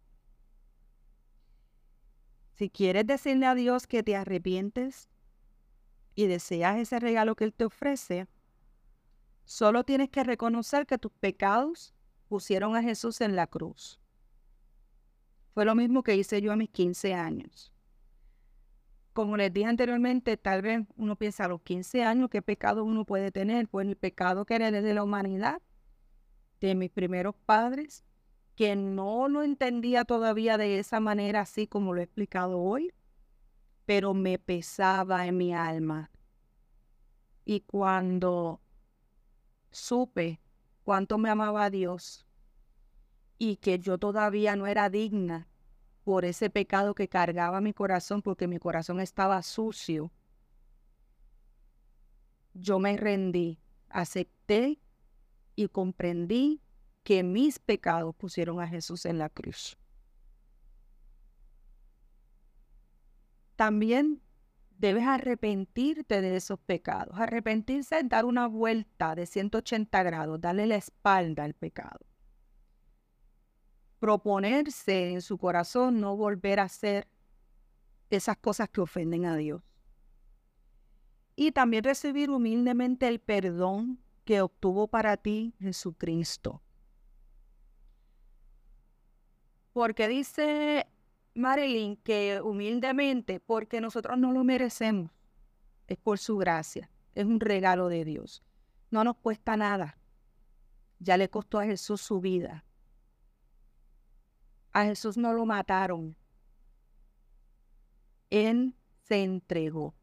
Si 2.54 2.70
quieres 2.70 3.06
decirle 3.06 3.44
a 3.44 3.54
Dios 3.54 3.86
que 3.86 4.02
te 4.02 4.16
arrepientes 4.16 5.10
y 6.14 6.26
deseas 6.26 6.78
ese 6.78 6.98
regalo 6.98 7.36
que 7.36 7.44
Él 7.44 7.52
te 7.52 7.66
ofrece, 7.66 8.28
solo 9.44 9.84
tienes 9.84 10.08
que 10.08 10.24
reconocer 10.24 10.86
que 10.86 10.96
tus 10.96 11.12
pecados 11.12 11.92
pusieron 12.28 12.76
a 12.76 12.82
Jesús 12.82 13.20
en 13.20 13.36
la 13.36 13.46
cruz. 13.46 14.00
Fue 15.52 15.66
lo 15.66 15.74
mismo 15.74 16.02
que 16.02 16.16
hice 16.16 16.40
yo 16.40 16.50
a 16.50 16.56
mis 16.56 16.70
15 16.70 17.12
años. 17.12 17.74
Como 19.12 19.36
les 19.36 19.52
dije 19.52 19.66
anteriormente, 19.66 20.36
tal 20.36 20.62
vez 20.62 20.86
uno 20.96 21.16
piensa 21.16 21.44
a 21.44 21.48
los 21.48 21.62
15 21.62 22.04
años 22.04 22.30
qué 22.30 22.42
pecado 22.42 22.84
uno 22.84 23.04
puede 23.04 23.32
tener. 23.32 23.68
Pues 23.68 23.86
el 23.86 23.96
pecado 23.96 24.44
que 24.44 24.54
era 24.54 24.70
de 24.70 24.94
la 24.94 25.02
humanidad, 25.02 25.60
de 26.60 26.74
mis 26.74 26.90
primeros 26.90 27.34
padres, 27.46 28.04
que 28.54 28.76
no 28.76 29.28
lo 29.28 29.42
entendía 29.42 30.04
todavía 30.04 30.58
de 30.58 30.78
esa 30.78 31.00
manera 31.00 31.40
así 31.40 31.66
como 31.66 31.92
lo 31.92 32.00
he 32.00 32.04
explicado 32.04 32.60
hoy, 32.60 32.92
pero 33.84 34.14
me 34.14 34.38
pesaba 34.38 35.26
en 35.26 35.36
mi 35.36 35.54
alma. 35.54 36.10
Y 37.44 37.60
cuando 37.62 38.60
supe 39.72 40.40
cuánto 40.84 41.18
me 41.18 41.30
amaba 41.30 41.70
Dios, 41.70 42.26
y 43.38 43.56
que 43.56 43.78
yo 43.78 43.96
todavía 43.98 44.54
no 44.54 44.66
era 44.66 44.90
digna 44.90 45.49
por 46.04 46.24
ese 46.24 46.50
pecado 46.50 46.94
que 46.94 47.08
cargaba 47.08 47.60
mi 47.60 47.72
corazón 47.72 48.22
porque 48.22 48.48
mi 48.48 48.58
corazón 48.58 49.00
estaba 49.00 49.42
sucio. 49.42 50.10
Yo 52.54 52.78
me 52.78 52.96
rendí, 52.96 53.58
acepté 53.88 54.80
y 55.56 55.68
comprendí 55.68 56.60
que 57.02 57.22
mis 57.22 57.58
pecados 57.58 58.14
pusieron 58.14 58.60
a 58.60 58.68
Jesús 58.68 59.06
en 59.06 59.18
la 59.18 59.28
cruz. 59.28 59.76
También 63.56 64.22
debes 64.78 65.04
arrepentirte 65.06 66.22
de 66.22 66.36
esos 66.36 66.58
pecados. 66.58 67.18
Arrepentirse 67.18 67.98
es 67.98 68.08
dar 68.08 68.24
una 68.24 68.46
vuelta 68.46 69.14
de 69.14 69.26
180 69.26 70.02
grados, 70.02 70.40
darle 70.40 70.66
la 70.66 70.76
espalda 70.76 71.44
al 71.44 71.54
pecado 71.54 72.09
proponerse 74.00 75.12
en 75.12 75.22
su 75.22 75.38
corazón 75.38 76.00
no 76.00 76.16
volver 76.16 76.58
a 76.58 76.64
hacer 76.64 77.06
esas 78.08 78.36
cosas 78.38 78.68
que 78.70 78.80
ofenden 78.80 79.26
a 79.26 79.36
Dios. 79.36 79.62
Y 81.36 81.52
también 81.52 81.84
recibir 81.84 82.30
humildemente 82.30 83.06
el 83.06 83.20
perdón 83.20 84.00
que 84.24 84.40
obtuvo 84.40 84.88
para 84.88 85.16
ti 85.16 85.54
Jesucristo. 85.60 86.62
Porque 89.72 90.08
dice 90.08 90.88
Marilyn 91.34 91.96
que 91.96 92.40
humildemente, 92.42 93.38
porque 93.38 93.80
nosotros 93.80 94.18
no 94.18 94.32
lo 94.32 94.44
merecemos, 94.44 95.10
es 95.86 95.98
por 95.98 96.18
su 96.18 96.36
gracia, 96.38 96.90
es 97.14 97.24
un 97.26 97.38
regalo 97.38 97.88
de 97.88 98.04
Dios. 98.04 98.42
No 98.90 99.04
nos 99.04 99.16
cuesta 99.16 99.56
nada. 99.56 99.98
Ya 100.98 101.16
le 101.16 101.30
costó 101.30 101.60
a 101.60 101.64
Jesús 101.64 102.00
su 102.00 102.20
vida. 102.20 102.64
A 104.72 104.84
Jesús 104.84 105.16
no 105.16 105.32
lo 105.32 105.46
mataron. 105.46 106.16
Él 108.30 108.74
se 109.02 109.22
entregó. 109.22 109.94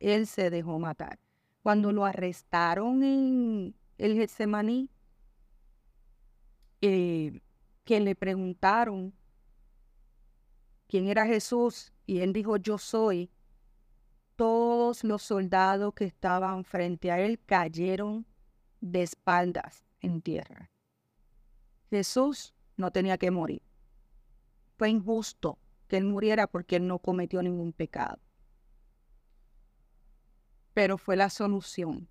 Él 0.00 0.26
se 0.26 0.50
dejó 0.50 0.78
matar. 0.78 1.18
Cuando 1.62 1.92
lo 1.92 2.04
arrestaron 2.04 3.02
en 3.02 3.74
el 3.98 4.14
Getsemaní, 4.14 4.90
eh, 6.80 7.40
que 7.84 8.00
le 8.00 8.14
preguntaron 8.14 9.12
quién 10.88 11.08
era 11.08 11.26
Jesús 11.26 11.92
y 12.06 12.20
él 12.20 12.32
dijo, 12.32 12.56
yo 12.56 12.78
soy, 12.78 13.30
todos 14.36 15.02
los 15.02 15.22
soldados 15.22 15.94
que 15.94 16.04
estaban 16.04 16.64
frente 16.64 17.10
a 17.10 17.18
él 17.18 17.40
cayeron 17.44 18.24
de 18.80 19.02
espaldas 19.02 19.84
en 20.00 20.22
tierra. 20.22 20.70
Jesús 21.90 22.54
no 22.76 22.92
tenía 22.92 23.18
que 23.18 23.32
morir. 23.32 23.67
Fue 24.78 24.90
injusto 24.90 25.58
que 25.88 25.96
él 25.96 26.04
muriera 26.04 26.46
porque 26.46 26.76
él 26.76 26.86
no 26.86 27.00
cometió 27.00 27.42
ningún 27.42 27.72
pecado. 27.72 28.20
Pero 30.72 30.98
fue 30.98 31.16
la 31.16 31.30
solución. 31.30 32.08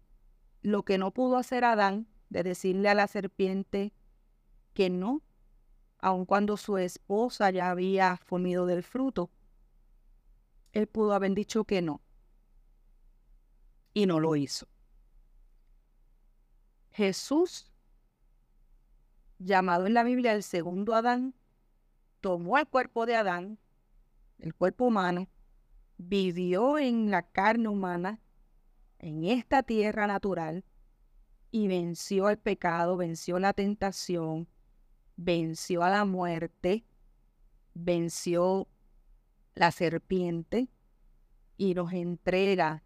Lo 0.62 0.84
que 0.84 0.98
no 0.98 1.14
pudo 1.14 1.38
hacer 1.38 1.64
Adán 1.64 2.08
de 2.30 2.44
decirle 2.44 2.90
a 2.90 2.94
la 2.94 3.08
serpiente 3.08 3.94
que 4.74 4.90
no, 4.90 5.24
aun 6.00 6.26
cuando 6.26 6.58
su 6.58 6.78
esposa 6.78 7.52
ya 7.52 7.70
había 7.70 8.20
comido 8.28 8.66
del 8.66 8.84
fruto, 8.84 9.32
él 10.74 10.88
pudo 10.88 11.14
haber 11.14 11.34
dicho 11.34 11.64
que 11.64 11.82
no. 11.82 12.02
Y 13.94 14.08
no 14.08 14.20
lo 14.20 14.36
hizo. 14.36 14.68
Jesús, 16.92 17.72
llamado 19.40 19.88
en 19.88 19.94
la 19.94 20.04
Biblia 20.04 20.34
el 20.34 20.44
segundo 20.44 20.94
Adán, 20.94 21.34
tomó 22.28 22.58
el 22.58 22.68
cuerpo 22.68 23.06
de 23.06 23.16
Adán, 23.16 23.58
el 24.40 24.54
cuerpo 24.54 24.88
humano, 24.88 25.30
vivió 25.96 26.78
en 26.78 27.10
la 27.10 27.22
carne 27.22 27.70
humana, 27.70 28.20
en 29.00 29.24
esta 29.24 29.64
tierra 29.64 30.08
natural, 30.08 30.66
y 31.52 31.70
venció 31.70 32.30
el 32.30 32.38
pecado, 32.38 32.98
venció 32.98 33.40
la 33.40 33.54
tentación, 33.54 34.50
venció 35.16 35.84
a 35.84 35.90
la 35.90 36.04
muerte, 36.04 36.84
venció 37.74 38.68
la 39.56 39.72
serpiente 39.72 40.68
y 41.56 41.76
nos 41.76 41.94
entrega 41.94 42.84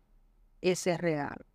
ese 0.61 0.99
regalo. 0.99 1.50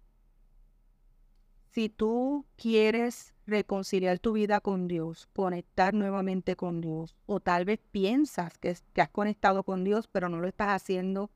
Si 1.77 1.91
tú 1.91 2.47
quieres 2.57 3.35
reconciliar 3.47 4.19
tu 4.19 4.33
vida 4.33 4.61
con 4.61 4.89
Dios, 4.89 5.29
conectar 5.35 5.93
nuevamente 5.93 6.57
con 6.57 6.81
Dios, 6.81 7.19
o 7.27 7.39
tal 7.39 7.67
vez 7.67 7.81
piensas 7.91 8.57
que, 8.57 8.75
que 8.95 9.03
has 9.03 9.11
conectado 9.11 9.63
con 9.63 9.85
Dios, 9.85 10.09
pero 10.09 10.31
no 10.31 10.41
lo 10.41 10.49
estás 10.49 10.69
haciendo 10.69 11.31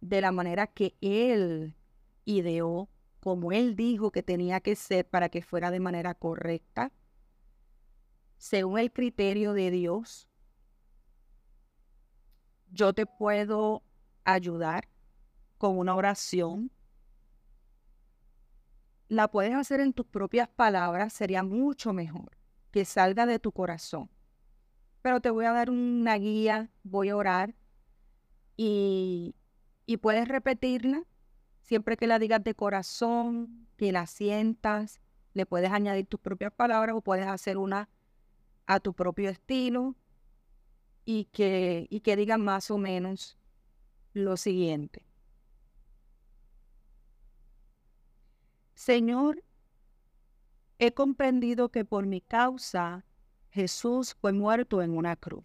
de 0.00 0.20
la 0.20 0.30
manera 0.30 0.68
que 0.68 0.94
Él 1.00 1.74
ideó, 2.24 2.88
como 3.18 3.50
Él 3.50 3.74
dijo 3.74 4.12
que 4.12 4.22
tenía 4.22 4.60
que 4.60 4.76
ser 4.76 5.04
para 5.04 5.30
que 5.30 5.42
fuera 5.42 5.72
de 5.72 5.80
manera 5.80 6.14
correcta, 6.14 6.92
según 8.38 8.78
el 8.78 8.92
criterio 8.92 9.52
de 9.52 9.72
Dios, 9.72 10.28
yo 12.70 12.92
te 12.92 13.04
puedo 13.04 13.82
ayudar 14.22 14.86
con 15.58 15.76
una 15.76 15.96
oración. 15.96 16.70
La 19.08 19.28
puedes 19.28 19.54
hacer 19.54 19.80
en 19.80 19.92
tus 19.92 20.06
propias 20.06 20.48
palabras, 20.48 21.12
sería 21.12 21.42
mucho 21.42 21.92
mejor 21.92 22.36
que 22.70 22.84
salga 22.84 23.26
de 23.26 23.38
tu 23.38 23.52
corazón. 23.52 24.10
Pero 25.02 25.20
te 25.20 25.30
voy 25.30 25.44
a 25.44 25.52
dar 25.52 25.70
una 25.70 26.16
guía, 26.16 26.70
voy 26.82 27.10
a 27.10 27.16
orar 27.16 27.54
y, 28.56 29.36
y 29.86 29.98
puedes 29.98 30.26
repetirla 30.26 31.04
siempre 31.62 31.96
que 31.96 32.06
la 32.06 32.18
digas 32.18 32.42
de 32.42 32.54
corazón, 32.54 33.68
que 33.76 33.92
la 33.92 34.06
sientas, 34.06 35.00
le 35.34 35.46
puedes 35.46 35.70
añadir 35.70 36.06
tus 36.06 36.20
propias 36.20 36.52
palabras 36.52 36.96
o 36.96 37.00
puedes 37.00 37.26
hacer 37.26 37.58
una 37.58 37.88
a 38.66 38.80
tu 38.80 38.94
propio 38.94 39.30
estilo 39.30 39.94
y 41.04 41.26
que, 41.26 41.86
y 41.90 42.00
que 42.00 42.16
digan 42.16 42.42
más 42.42 42.70
o 42.70 42.78
menos 42.78 43.38
lo 44.12 44.36
siguiente. 44.36 45.05
Señor, 48.76 49.42
he 50.78 50.92
comprendido 50.94 51.70
que 51.70 51.84
por 51.84 52.06
mi 52.06 52.20
causa 52.20 53.04
Jesús 53.50 54.14
fue 54.14 54.32
muerto 54.32 54.80
en 54.82 54.96
una 54.96 55.16
cruz. 55.16 55.44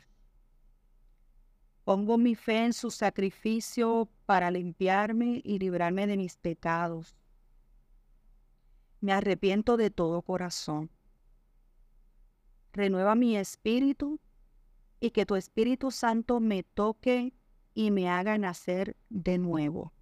Pongo 1.83 2.19
mi 2.19 2.35
fe 2.35 2.65
en 2.65 2.73
su 2.73 2.91
sacrificio 2.91 4.07
para 4.27 4.51
limpiarme 4.51 5.41
y 5.43 5.57
librarme 5.57 6.05
de 6.05 6.17
mis 6.17 6.37
pecados. 6.37 7.17
Me 8.99 9.11
arrepiento 9.13 9.75
de 9.77 9.89
todo 9.89 10.21
corazón 10.21 10.91
renueva 12.73 13.15
mi 13.15 13.37
espíritu 13.37 14.19
y 14.99 15.11
que 15.11 15.25
tu 15.25 15.35
Espíritu 15.35 15.91
Santo 15.91 16.39
me 16.39 16.63
toque 16.63 17.33
y 17.73 17.91
me 17.91 18.09
haga 18.09 18.37
nacer 18.37 18.95
de 19.09 19.37
nuevo. 19.37 19.93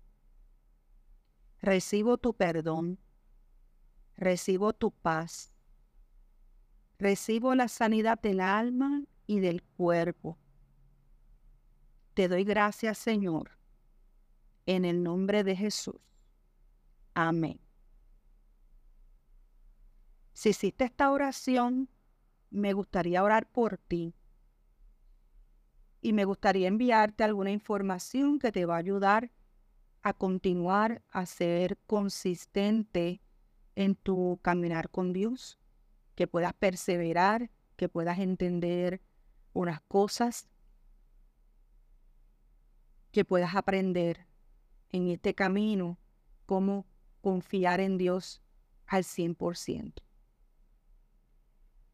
Recibo 1.61 2.17
tu 2.17 2.33
perdón, 2.33 2.99
recibo 4.19 4.73
tu 4.73 4.91
paz, 4.91 5.53
recibo 6.99 7.55
la 7.55 7.69
sanidad 7.69 8.19
del 8.19 8.41
alma 8.41 9.03
y 9.25 9.39
del 9.39 9.63
cuerpo. 9.63 10.37
Te 12.13 12.27
doy 12.27 12.43
gracias, 12.43 12.97
Señor, 12.97 13.51
en 14.65 14.83
el 14.83 15.03
nombre 15.03 15.45
de 15.45 15.55
Jesús. 15.55 16.01
Amén. 17.13 17.61
Si 20.33 20.49
hiciste 20.49 20.83
esta 20.83 21.11
oración, 21.11 21.89
me 22.49 22.73
gustaría 22.73 23.23
orar 23.23 23.49
por 23.49 23.77
ti 23.77 24.13
y 26.01 26.13
me 26.13 26.25
gustaría 26.25 26.67
enviarte 26.67 27.23
alguna 27.23 27.51
información 27.51 28.39
que 28.39 28.51
te 28.51 28.65
va 28.65 28.75
a 28.75 28.79
ayudar 28.79 29.31
a 30.01 30.13
continuar 30.13 31.03
a 31.09 31.25
ser 31.25 31.77
consistente 31.85 33.21
en 33.75 33.95
tu 33.95 34.39
caminar 34.41 34.89
con 34.89 35.13
Dios, 35.13 35.59
que 36.15 36.27
puedas 36.27 36.53
perseverar, 36.53 37.51
que 37.75 37.89
puedas 37.89 38.19
entender 38.19 39.01
unas 39.53 39.81
cosas, 39.81 40.47
que 43.11 43.25
puedas 43.25 43.55
aprender 43.55 44.27
en 44.89 45.07
este 45.07 45.33
camino 45.33 45.97
cómo 46.45 46.85
confiar 47.21 47.79
en 47.79 47.97
Dios 47.97 48.43
al 48.87 49.03
100%. 49.03 50.03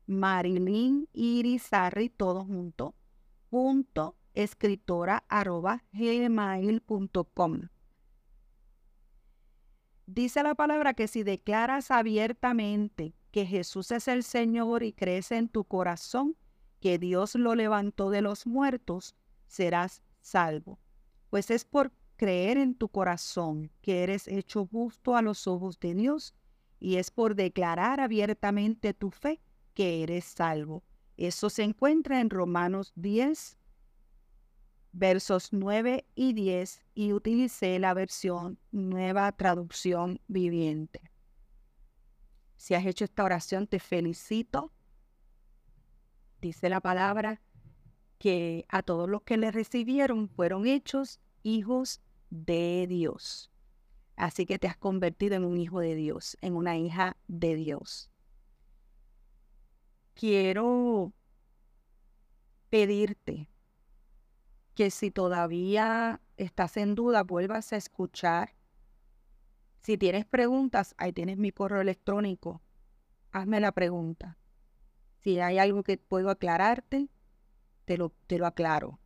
Marilyn 0.07 1.09
Irizarry, 1.13 2.09
todo 2.09 2.45
junto, 2.45 2.95
punto 3.49 4.17
escritora 4.35 5.25
Dice 10.07 10.43
la 10.43 10.55
palabra 10.55 10.95
que 10.95 11.09
si 11.09 11.23
declaras 11.23 11.91
abiertamente 11.91 13.15
que 13.33 13.47
Jesús 13.47 13.91
es 13.91 14.09
el 14.09 14.23
Señor 14.23 14.83
y 14.83 14.93
crees 14.93 15.33
en 15.33 15.49
tu 15.49 15.65
corazón 15.65 16.37
que 16.81 16.99
Dios 16.99 17.35
lo 17.35 17.55
levantó 17.55 18.11
de 18.11 18.23
los 18.23 18.47
muertos, 18.47 19.17
serás 19.49 20.03
salvo. 20.21 20.79
Pues 21.31 21.51
es 21.51 21.65
por 21.65 21.93
creer 22.17 22.57
en 22.57 22.75
tu 22.75 22.89
corazón 22.89 23.71
que 23.83 24.03
eres 24.03 24.29
hecho 24.29 24.67
justo 24.67 25.17
a 25.17 25.23
los 25.23 25.47
ojos 25.47 25.81
de 25.81 25.95
Dios 25.95 26.35
y 26.79 26.97
es 26.97 27.11
por 27.11 27.35
declarar 27.35 28.01
abiertamente 28.01 28.95
tu 28.95 29.11
fe 29.11 29.41
que 29.75 30.03
eres 30.03 30.25
salvo. 30.25 30.83
Eso 31.17 31.49
se 31.51 31.63
encuentra 31.63 32.21
en 32.21 32.31
Romanos 32.31 32.93
10, 32.97 33.59
versos 34.93 35.53
9 35.53 36.07
y 36.15 36.33
10 36.33 36.85
y 36.95 37.13
utilicé 37.13 37.79
la 37.79 37.95
versión 37.95 38.59
nueva 38.71 39.33
traducción 39.33 40.21
viviente. 40.29 41.01
Si 42.57 42.75
has 42.75 42.85
hecho 42.85 43.05
esta 43.05 43.25
oración, 43.25 43.67
te 43.67 43.79
felicito. 43.79 44.73
Dice 46.41 46.69
la 46.69 46.81
palabra 46.81 47.41
que 48.19 48.65
a 48.69 48.83
todos 48.83 49.09
los 49.09 49.23
que 49.23 49.37
le 49.37 49.51
recibieron 49.51 50.29
fueron 50.29 50.67
hechos 50.67 51.21
hijos 51.43 52.01
de 52.31 52.87
Dios. 52.89 53.51
Así 54.17 54.47
que 54.47 54.59
te 54.59 54.67
has 54.67 54.77
convertido 54.77 55.37
en 55.37 55.45
un 55.45 55.59
hijo 55.59 55.81
de 55.81 55.95
Dios, 55.95 56.37
en 56.41 56.57
una 56.57 56.79
hija 56.79 57.17
de 57.29 57.55
Dios. 57.55 58.11
Quiero 60.17 61.13
pedirte 62.71 63.51
que 64.75 64.91
si 64.91 65.11
todavía 65.11 66.23
estás 66.39 66.79
en 66.79 66.95
duda, 66.95 67.23
vuelvas 67.23 67.75
a 67.75 67.77
escuchar. 67.77 68.55
Si 69.83 69.99
tienes 69.99 70.25
preguntas, 70.25 70.95
ahí 70.97 71.13
tienes 71.13 71.37
mi 71.37 71.53
correo 71.53 71.83
electrónico. 71.83 72.63
Hazme 73.31 73.61
la 73.61 73.73
pregunta. 73.73 74.39
Si 75.23 75.39
hay 75.39 75.59
algo 75.59 75.83
que 75.83 75.99
puedo 75.99 76.31
aclararte, 76.31 77.11
te 77.85 77.99
lo, 77.99 78.15
te 78.27 78.39
lo 78.39 78.47
aclaro. 78.47 78.99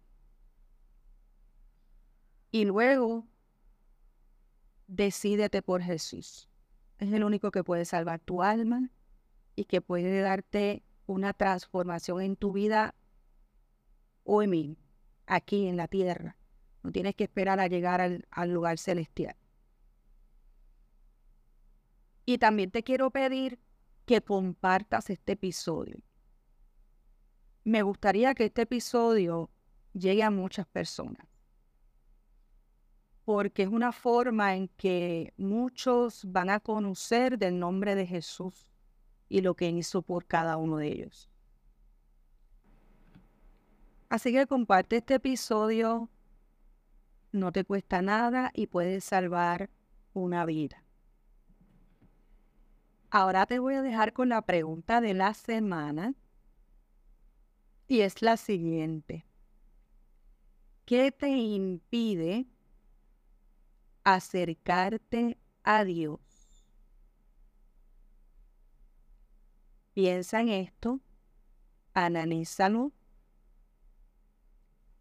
Y 2.52 2.66
luego, 2.66 3.26
decídete 4.86 5.60
por 5.60 5.82
Jesús. 5.82 6.48
Es 6.98 7.12
el 7.12 7.24
único 7.24 7.50
que 7.50 7.64
puede 7.64 7.84
salvar 7.84 8.20
tu 8.20 8.44
alma 8.44 8.92
y 9.56 9.64
que 9.64 9.80
puede 9.80 10.20
darte 10.20 10.84
una 11.12 11.32
transformación 11.32 12.20
en 12.22 12.36
tu 12.36 12.52
vida 12.52 12.94
hoy 14.24 14.46
mismo, 14.46 14.76
aquí 15.26 15.66
en 15.66 15.76
la 15.76 15.88
tierra. 15.88 16.36
No 16.82 16.92
tienes 16.92 17.14
que 17.14 17.24
esperar 17.24 17.60
a 17.60 17.66
llegar 17.66 18.00
al, 18.00 18.26
al 18.30 18.52
lugar 18.52 18.78
celestial. 18.78 19.36
Y 22.24 22.38
también 22.38 22.70
te 22.70 22.82
quiero 22.82 23.10
pedir 23.10 23.58
que 24.06 24.20
compartas 24.20 25.10
este 25.10 25.32
episodio. 25.32 26.00
Me 27.64 27.82
gustaría 27.82 28.34
que 28.34 28.46
este 28.46 28.62
episodio 28.62 29.50
llegue 29.92 30.22
a 30.22 30.30
muchas 30.30 30.66
personas 30.66 31.26
porque 33.24 33.62
es 33.62 33.68
una 33.68 33.92
forma 33.92 34.56
en 34.56 34.66
que 34.68 35.32
muchos 35.36 36.24
van 36.24 36.50
a 36.50 36.58
conocer 36.58 37.38
del 37.38 37.60
nombre 37.60 37.94
de 37.94 38.04
Jesús 38.04 38.69
y 39.30 39.40
lo 39.40 39.54
que 39.54 39.70
hizo 39.70 40.02
por 40.02 40.26
cada 40.26 40.58
uno 40.58 40.76
de 40.76 40.88
ellos. 40.88 41.30
Así 44.10 44.30
que 44.32 44.46
comparte 44.46 44.98
este 44.98 45.14
episodio, 45.14 46.10
no 47.32 47.50
te 47.50 47.64
cuesta 47.64 48.02
nada 48.02 48.50
y 48.52 48.66
puedes 48.66 49.04
salvar 49.04 49.70
una 50.12 50.44
vida. 50.44 50.84
Ahora 53.10 53.46
te 53.46 53.58
voy 53.58 53.74
a 53.74 53.82
dejar 53.82 54.12
con 54.12 54.28
la 54.28 54.42
pregunta 54.42 55.00
de 55.00 55.14
la 55.14 55.32
semana 55.32 56.14
y 57.88 58.00
es 58.00 58.20
la 58.20 58.36
siguiente. 58.36 59.24
¿Qué 60.84 61.10
te 61.10 61.30
impide 61.30 62.46
acercarte 64.04 65.38
a 65.62 65.84
Dios. 65.84 66.20
Piensa 69.92 70.40
en 70.40 70.48
esto, 70.50 71.00
analízalo 71.94 72.92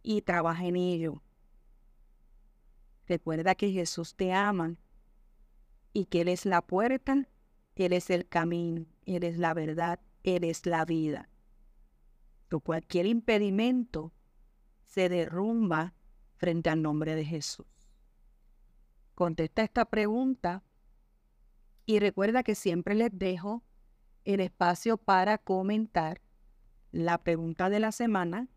y 0.02 0.22
trabaja 0.22 0.66
en 0.66 0.76
ello. 0.76 1.22
Recuerda 3.08 3.56
que 3.56 3.72
Jesús 3.72 4.16
te 4.16 4.34
ama 4.34 4.76
y 5.94 6.06
que 6.06 6.22
Él 6.22 6.28
es 6.28 6.46
la 6.46 6.62
puerta, 6.62 7.28
Él 7.76 7.94
es 7.94 8.10
el 8.10 8.28
camino, 8.28 8.86
Él 9.06 9.24
es 9.24 9.38
la 9.38 9.54
verdad, 9.54 10.00
Él 10.24 10.44
es 10.44 10.66
la 10.66 10.86
vida. 10.86 11.30
Que 12.50 12.58
cualquier 12.58 13.06
impedimento 13.06 14.14
se 14.86 15.10
derrumba 15.10 15.94
frente 16.38 16.70
al 16.70 16.82
nombre 16.82 17.16
de 17.16 17.26
Jesús. 17.26 17.68
Contesta 19.14 19.64
esta 19.64 19.86
pregunta 19.86 20.64
y 21.86 22.00
recuerda 22.00 22.44
que 22.44 22.56
siempre 22.56 22.96
les 22.96 23.10
dejo 23.12 23.64
el 24.34 24.42
espacio 24.42 24.98
para 24.98 25.38
comentar 25.38 26.22
la 26.92 27.18
pregunta 27.18 27.70
de 27.70 27.80
la 27.80 27.92
semana 27.92 28.48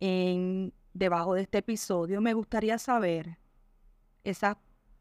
en 0.00 0.72
debajo 0.92 1.34
de 1.34 1.42
este 1.42 1.58
episodio. 1.58 2.20
Me 2.20 2.34
gustaría 2.34 2.78
saber, 2.78 3.38
esas 4.24 4.56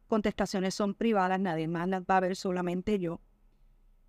contestaciones 0.08 0.76
son 0.76 0.94
privadas, 0.94 1.40
nadie 1.40 1.68
más 1.68 1.88
las 1.88 2.04
va 2.04 2.18
a 2.18 2.22
ver, 2.22 2.36
solamente 2.36 3.00
yo. 3.00 3.22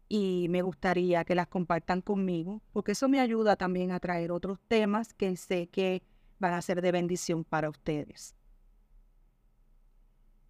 Y 0.08 0.46
me 0.50 0.60
gustaría 0.60 1.24
que 1.24 1.34
las 1.34 1.46
compartan 1.46 2.02
conmigo, 2.02 2.60
porque 2.72 2.92
eso 2.92 3.08
me 3.08 3.20
ayuda 3.20 3.56
también 3.56 3.92
a 3.92 4.00
traer 4.00 4.30
otros 4.30 4.60
temas 4.68 5.14
que 5.14 5.34
sé 5.36 5.68
que 5.68 6.02
van 6.38 6.52
a 6.52 6.60
ser 6.60 6.82
de 6.82 6.92
bendición 6.92 7.44
para 7.44 7.70
ustedes. 7.70 8.34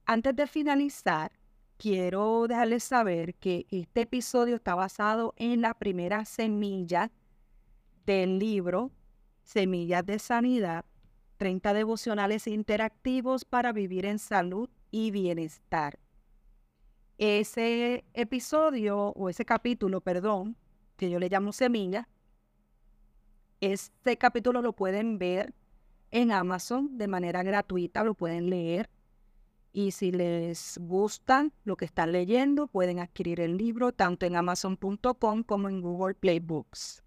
Antes 0.05 0.35
de 0.35 0.49
finalizar, 0.49 1.31
quiero 1.83 2.47
dejarles 2.47 2.85
saber 2.85 3.35
que 3.35 3.67
este 3.73 4.03
episodio 4.03 4.55
está 4.55 4.77
basado 4.77 5.35
en 5.37 5.63
la 5.63 5.75
primera 5.75 6.25
semilla 6.25 7.11
del 8.07 8.39
libro 8.39 8.93
Semillas 9.43 10.07
de 10.07 10.21
Sanidad, 10.21 10.85
30 11.39 11.75
devocionales 11.75 12.47
interactivos 12.47 13.45
para 13.45 13.73
vivir 13.73 14.07
en 14.07 14.21
salud 14.21 14.71
y 14.93 15.11
bienestar. 15.11 15.99
Ese 17.19 18.05
episodio 18.15 19.09
o 19.17 19.29
ese 19.29 19.45
capítulo, 19.45 20.01
perdón, 20.01 20.57
que 20.97 21.11
yo 21.11 21.19
le 21.19 21.29
llamo 21.29 21.53
semilla, 21.53 22.09
este 23.61 24.17
capítulo 24.19 24.63
lo 24.63 24.73
pueden 24.73 25.19
ver 25.19 25.53
en 26.13 26.31
Amazon 26.31 26.97
de 26.97 27.09
manera 27.09 27.43
gratuita, 27.43 28.05
lo 28.05 28.15
pueden 28.15 28.51
leer 28.51 28.89
y 29.73 29.93
si 29.93 30.13
les 30.13 30.79
gusta 30.79 31.49
lo 31.65 31.77
que 31.77 31.85
están 31.85 32.13
leyendo, 32.13 32.67
pueden 32.67 32.99
adquirir 32.99 33.41
el 33.41 33.57
libro 33.57 33.93
tanto 33.93 34.27
en 34.27 34.35
amazon.com 34.37 35.43
como 35.43 35.69
en 35.69 35.81
Google 35.81 36.15
Play 36.15 36.41
Books. 36.41 37.03